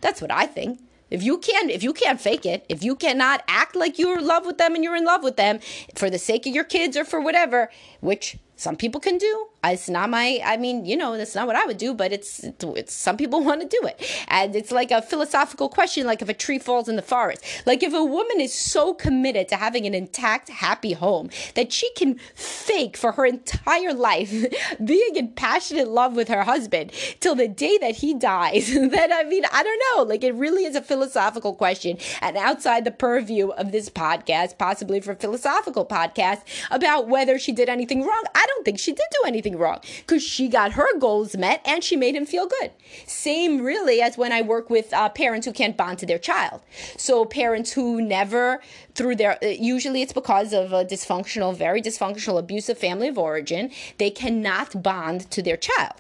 That's 0.02 0.22
what 0.22 0.32
I 0.32 0.46
think. 0.46 0.80
If 1.10 1.22
you 1.22 1.40
can't 1.40 1.70
if 1.70 1.84
you 1.84 1.92
can't 1.92 2.22
fake 2.22 2.46
it, 2.46 2.66
if 2.70 2.84
you 2.84 2.96
cannot 2.96 3.44
act 3.48 3.76
like 3.76 4.00
you're 4.00 4.20
in 4.20 4.26
love 4.26 4.46
with 4.46 4.58
them 4.58 4.76
and 4.76 4.84
you're 4.84 4.96
in 4.96 5.04
love 5.04 5.24
with 5.24 5.36
them 5.36 5.60
for 5.94 6.10
the 6.10 6.18
sake 6.18 6.48
of 6.48 6.56
your 6.56 6.64
kids 6.64 6.96
or 6.96 7.04
for 7.04 7.20
whatever, 7.20 7.70
which 8.00 8.38
some 8.56 8.78
people 8.78 9.02
can 9.02 9.18
do. 9.18 9.48
It's 9.64 9.90
not 9.90 10.10
my, 10.10 10.42
I 10.44 10.58
mean, 10.58 10.86
you 10.86 10.98
know, 10.98 11.16
that's 11.18 11.36
not 11.36 11.46
what 11.46 11.56
I 11.56 11.66
would 11.66 11.78
do, 11.78 11.94
but 11.94 12.12
it's, 12.12 12.44
it's 12.44 12.94
some 12.94 13.16
people 13.16 13.44
want 13.44 13.62
to 13.62 13.68
do 13.68 13.88
it. 13.88 14.02
And 14.28 14.56
it's 14.56 14.72
like 14.72 14.90
a 14.90 15.02
philosophical 15.02 15.70
question, 15.70 16.08
like 16.08 16.22
if 16.22 16.30
a 16.30 16.34
tree 16.34 16.58
falls 16.58 16.90
in 16.90 16.96
the 16.96 17.02
forest. 17.04 17.44
Like 17.66 17.84
if 17.84 17.94
a 17.94 18.04
woman 18.04 18.42
is 18.42 18.54
so 18.54 18.94
committed 18.94 19.48
to 19.50 19.56
having 19.56 19.86
an 19.86 19.94
intact, 19.94 20.50
happy 20.50 20.94
home 20.94 21.30
that 21.54 21.72
she 21.72 21.92
can 21.94 22.18
fake 22.34 22.98
for 22.98 23.12
her 23.14 23.26
entire 23.26 23.94
life 23.94 24.32
being 24.84 25.16
in 25.16 25.30
passionate 25.30 25.90
love 25.90 26.16
with 26.16 26.28
her 26.28 26.44
husband 26.44 26.92
till 27.20 27.36
the 27.36 27.48
day 27.48 27.78
that 27.80 27.98
he 27.98 28.16
dies, 28.16 28.74
then 28.74 29.14
I 29.14 29.24
mean, 29.24 29.44
I 29.52 29.64
don't 29.64 29.82
know. 29.96 30.04
Like 30.04 30.24
it 30.24 30.34
really 30.34 30.66
is 30.66 30.76
a 30.76 30.82
philosophical 30.82 31.54
question 31.54 31.98
and 32.22 32.36
outside 32.36 32.84
the 32.84 32.92
purview 32.92 33.50
of 33.50 33.72
this 33.72 33.90
podcast, 33.90 34.58
possibly 34.58 35.00
for 35.02 35.14
philosophical 35.14 35.86
podcast 35.86 36.42
about 36.72 37.08
whether 37.08 37.38
she 37.38 37.52
did 37.52 37.70
anything 37.70 38.04
wrong. 38.04 38.24
I 38.34 38.46
don't 38.48 38.66
think 38.66 38.80
she 38.80 38.92
did 38.92 39.06
do 39.12 39.28
anything 39.28 39.51
wrong 39.56 39.80
because 40.00 40.24
she 40.24 40.48
got 40.48 40.74
her 40.74 40.98
goals 41.00 41.36
met 41.36 41.62
and 41.66 41.84
she 41.84 41.96
made 41.96 42.16
him 42.16 42.26
feel 42.26 42.48
good. 42.48 42.72
Same 43.06 43.62
really 43.62 44.02
as 44.02 44.18
when 44.18 44.32
I 44.32 44.42
work 44.42 44.70
with 44.70 44.94
uh, 44.94 45.10
parents 45.10 45.46
who 45.48 45.54
can't 45.54 45.78
bond 45.78 46.00
to 46.00 46.06
their 46.06 46.20
child. 46.20 46.62
So 46.98 47.26
parents 47.26 47.74
who 47.74 48.02
never 48.02 48.62
through 48.96 49.16
their 49.16 49.38
uh, 49.44 49.48
usually 49.48 50.02
it's 50.02 50.14
because 50.14 50.54
of 50.54 50.74
a 50.74 50.86
dysfunctional, 50.86 51.56
very 51.56 51.82
dysfunctional, 51.82 52.40
abusive 52.40 52.78
family 52.78 53.08
of 53.08 53.18
origin, 53.18 53.72
they 53.98 54.10
cannot 54.10 54.84
bond 54.84 55.30
to 55.32 55.42
their 55.42 55.58
child 55.58 55.96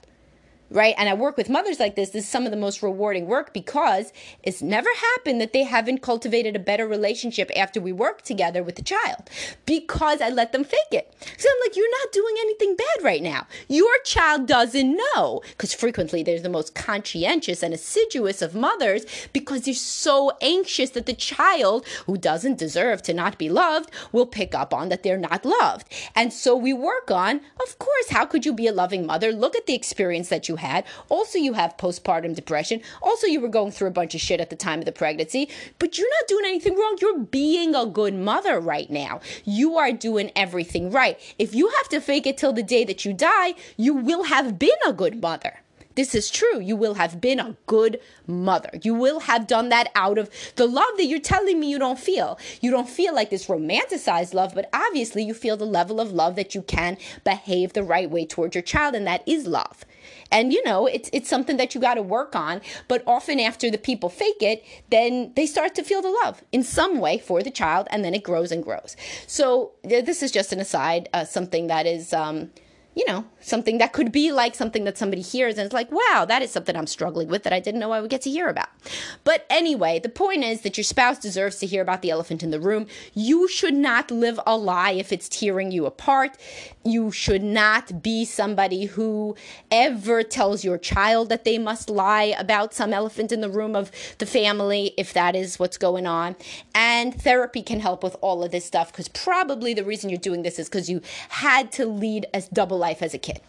right? 0.71 0.95
And 0.97 1.09
I 1.09 1.13
work 1.13 1.37
with 1.37 1.49
mothers 1.49 1.79
like 1.79 1.95
this. 1.95 2.11
This 2.11 2.23
is 2.23 2.29
some 2.29 2.45
of 2.45 2.51
the 2.51 2.57
most 2.57 2.81
rewarding 2.81 3.27
work 3.27 3.53
because 3.53 4.13
it's 4.41 4.61
never 4.61 4.89
happened 4.95 5.41
that 5.41 5.53
they 5.53 5.63
haven't 5.63 6.01
cultivated 6.01 6.55
a 6.55 6.59
better 6.59 6.87
relationship 6.87 7.51
after 7.55 7.81
we 7.81 7.91
work 7.91 8.21
together 8.21 8.63
with 8.63 8.77
the 8.77 8.81
child 8.81 9.29
because 9.65 10.21
I 10.21 10.29
let 10.29 10.53
them 10.53 10.63
fake 10.63 10.79
it. 10.91 11.13
So 11.37 11.49
I'm 11.49 11.67
like, 11.67 11.75
you're 11.75 11.99
not 11.99 12.13
doing 12.13 12.35
anything 12.39 12.75
bad 12.75 13.03
right 13.03 13.21
now. 13.21 13.47
Your 13.67 13.91
child 14.05 14.47
doesn't 14.47 14.97
know 15.15 15.41
because 15.49 15.73
frequently 15.73 16.23
they're 16.23 16.39
the 16.39 16.49
most 16.49 16.73
conscientious 16.73 17.61
and 17.61 17.73
assiduous 17.73 18.41
of 18.41 18.55
mothers 18.55 19.05
because 19.33 19.63
they're 19.63 19.73
so 19.73 20.31
anxious 20.41 20.91
that 20.91 21.05
the 21.05 21.13
child 21.13 21.85
who 22.05 22.17
doesn't 22.17 22.57
deserve 22.57 23.01
to 23.03 23.13
not 23.13 23.37
be 23.37 23.49
loved 23.49 23.91
will 24.13 24.25
pick 24.25 24.55
up 24.55 24.73
on 24.73 24.87
that 24.89 25.03
they're 25.03 25.17
not 25.17 25.45
loved. 25.45 25.91
And 26.15 26.31
so 26.31 26.55
we 26.55 26.71
work 26.71 27.11
on, 27.11 27.41
of 27.61 27.77
course, 27.77 28.09
how 28.09 28.25
could 28.25 28.45
you 28.45 28.53
be 28.53 28.67
a 28.67 28.73
loving 28.73 29.05
mother? 29.05 29.33
Look 29.33 29.55
at 29.55 29.65
the 29.65 29.75
experience 29.75 30.29
that 30.29 30.47
you 30.47 30.55
had. 30.61 30.85
Also, 31.09 31.37
you 31.37 31.53
have 31.53 31.75
postpartum 31.77 32.33
depression. 32.33 32.81
Also, 33.01 33.27
you 33.27 33.41
were 33.41 33.49
going 33.49 33.71
through 33.71 33.89
a 33.89 33.91
bunch 33.91 34.15
of 34.15 34.21
shit 34.21 34.39
at 34.39 34.49
the 34.49 34.55
time 34.55 34.79
of 34.79 34.85
the 34.85 34.91
pregnancy, 34.91 35.49
but 35.79 35.97
you're 35.97 36.09
not 36.09 36.27
doing 36.27 36.45
anything 36.45 36.77
wrong. 36.77 36.97
You're 37.01 37.19
being 37.19 37.75
a 37.75 37.85
good 37.85 38.13
mother 38.13 38.59
right 38.59 38.89
now. 38.89 39.19
You 39.43 39.77
are 39.77 39.91
doing 39.91 40.31
everything 40.35 40.91
right. 40.91 41.19
If 41.37 41.53
you 41.53 41.67
have 41.69 41.89
to 41.89 41.99
fake 41.99 42.25
it 42.25 42.37
till 42.37 42.53
the 42.53 42.63
day 42.63 42.83
that 42.85 43.03
you 43.03 43.13
die, 43.13 43.55
you 43.75 43.93
will 43.93 44.23
have 44.23 44.57
been 44.57 44.69
a 44.87 44.93
good 44.93 45.21
mother. 45.21 45.59
This 45.95 46.15
is 46.15 46.29
true. 46.29 46.59
You 46.59 46.75
will 46.77 46.93
have 46.93 47.19
been 47.19 47.39
a 47.39 47.57
good 47.65 47.99
mother. 48.25 48.69
You 48.81 48.93
will 48.93 49.21
have 49.21 49.45
done 49.45 49.69
that 49.69 49.91
out 49.93 50.17
of 50.17 50.29
the 50.55 50.65
love 50.65 50.97
that 50.97 51.05
you're 51.05 51.19
telling 51.19 51.59
me 51.59 51.69
you 51.69 51.79
don't 51.79 51.99
feel. 51.99 52.39
You 52.61 52.71
don't 52.71 52.89
feel 52.89 53.13
like 53.13 53.29
this 53.29 53.47
romanticized 53.47 54.33
love, 54.33 54.55
but 54.55 54.69
obviously 54.71 55.23
you 55.23 55.33
feel 55.33 55.57
the 55.57 55.65
level 55.65 55.99
of 55.99 56.11
love 56.11 56.35
that 56.37 56.55
you 56.55 56.61
can 56.61 56.97
behave 57.25 57.73
the 57.73 57.83
right 57.83 58.09
way 58.09 58.25
towards 58.25 58.55
your 58.55 58.61
child, 58.61 58.95
and 58.95 59.05
that 59.05 59.27
is 59.27 59.47
love. 59.47 59.83
And 60.31 60.53
you 60.53 60.63
know, 60.63 60.87
it's 60.87 61.09
it's 61.13 61.29
something 61.29 61.57
that 61.57 61.73
you 61.73 61.81
got 61.81 61.95
to 61.95 62.01
work 62.01 62.35
on. 62.35 62.61
But 62.87 63.03
often 63.05 63.39
after 63.39 63.69
the 63.69 63.77
people 63.77 64.09
fake 64.09 64.41
it, 64.41 64.63
then 64.89 65.33
they 65.35 65.45
start 65.45 65.75
to 65.75 65.83
feel 65.83 66.01
the 66.01 66.15
love 66.23 66.43
in 66.51 66.63
some 66.63 66.99
way 66.99 67.17
for 67.17 67.43
the 67.43 67.51
child, 67.51 67.87
and 67.91 68.03
then 68.03 68.13
it 68.13 68.23
grows 68.23 68.51
and 68.51 68.63
grows. 68.63 68.95
So 69.27 69.71
this 69.83 70.23
is 70.23 70.31
just 70.31 70.53
an 70.53 70.59
aside, 70.59 71.09
uh, 71.13 71.25
something 71.25 71.67
that 71.67 71.85
is. 71.85 72.13
Um, 72.13 72.51
you 72.93 73.05
know, 73.07 73.23
something 73.39 73.77
that 73.77 73.93
could 73.93 74.11
be 74.11 74.31
like 74.33 74.53
something 74.53 74.83
that 74.83 74.97
somebody 74.97 75.21
hears 75.21 75.57
and 75.57 75.65
it's 75.65 75.73
like, 75.73 75.89
wow, 75.91 76.25
that 76.27 76.41
is 76.41 76.51
something 76.51 76.75
I'm 76.75 76.87
struggling 76.87 77.29
with 77.29 77.43
that 77.43 77.53
I 77.53 77.59
didn't 77.61 77.79
know 77.79 77.91
I 77.91 78.01
would 78.01 78.09
get 78.09 78.21
to 78.23 78.29
hear 78.29 78.49
about. 78.49 78.67
But 79.23 79.45
anyway, 79.49 79.99
the 79.99 80.09
point 80.09 80.43
is 80.43 80.61
that 80.61 80.77
your 80.77 80.83
spouse 80.83 81.17
deserves 81.17 81.57
to 81.59 81.65
hear 81.65 81.81
about 81.81 82.01
the 82.01 82.09
elephant 82.09 82.43
in 82.43 82.51
the 82.51 82.59
room. 82.59 82.87
You 83.13 83.47
should 83.47 83.73
not 83.73 84.11
live 84.11 84.39
a 84.45 84.57
lie 84.57 84.91
if 84.91 85.13
it's 85.13 85.29
tearing 85.29 85.71
you 85.71 85.85
apart. 85.85 86.37
You 86.83 87.11
should 87.11 87.43
not 87.43 88.03
be 88.03 88.25
somebody 88.25 88.85
who 88.85 89.35
ever 89.69 90.21
tells 90.23 90.65
your 90.65 90.77
child 90.77 91.29
that 91.29 91.45
they 91.45 91.57
must 91.57 91.89
lie 91.89 92.35
about 92.37 92.73
some 92.73 92.91
elephant 92.91 93.31
in 93.31 93.39
the 93.39 93.49
room 93.49 93.73
of 93.73 93.91
the 94.17 94.25
family 94.25 94.93
if 94.97 95.13
that 95.13 95.35
is 95.35 95.57
what's 95.59 95.77
going 95.77 96.05
on. 96.05 96.35
And 96.75 97.19
therapy 97.19 97.61
can 97.61 97.79
help 97.79 98.03
with 98.03 98.17
all 98.19 98.43
of 98.43 98.51
this 98.51 98.65
stuff 98.65 98.91
because 98.91 99.07
probably 99.07 99.73
the 99.73 99.85
reason 99.85 100.09
you're 100.09 100.17
doing 100.17 100.43
this 100.43 100.59
is 100.59 100.67
because 100.67 100.89
you 100.89 101.01
had 101.29 101.71
to 101.73 101.85
lead 101.85 102.25
a 102.33 102.43
double 102.51 102.83
life 102.91 103.01
as 103.01 103.13
a 103.13 103.17
kid. 103.17 103.39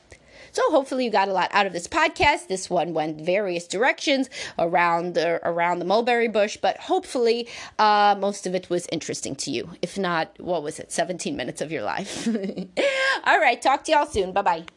So 0.53 0.63
hopefully 0.71 1.07
you 1.07 1.11
got 1.11 1.29
a 1.29 1.33
lot 1.33 1.51
out 1.53 1.67
of 1.67 1.73
this 1.73 1.89
podcast. 1.89 2.49
This 2.49 2.69
one 2.69 2.93
went 2.93 3.23
various 3.23 3.67
directions 3.67 4.29
around 4.59 5.15
the 5.15 5.41
around 5.49 5.79
the 5.79 5.87
mulberry 5.87 6.29
bush, 6.29 6.59
but 6.61 6.77
hopefully 6.77 7.49
uh, 7.79 8.15
most 8.19 8.47
of 8.47 8.55
it 8.55 8.69
was 8.69 8.87
interesting 8.93 9.35
to 9.37 9.51
you. 9.51 9.71
If 9.81 9.97
not, 9.99 10.39
what 10.39 10.63
was 10.63 10.79
it? 10.79 10.93
17 10.93 11.37
minutes 11.37 11.63
of 11.63 11.73
your 11.73 11.83
life. 11.83 12.29
All 13.25 13.41
right, 13.41 13.61
talk 13.61 13.85
to 13.85 13.93
y'all 13.93 14.07
soon. 14.07 14.33
Bye 14.33 14.43
bye. 14.43 14.73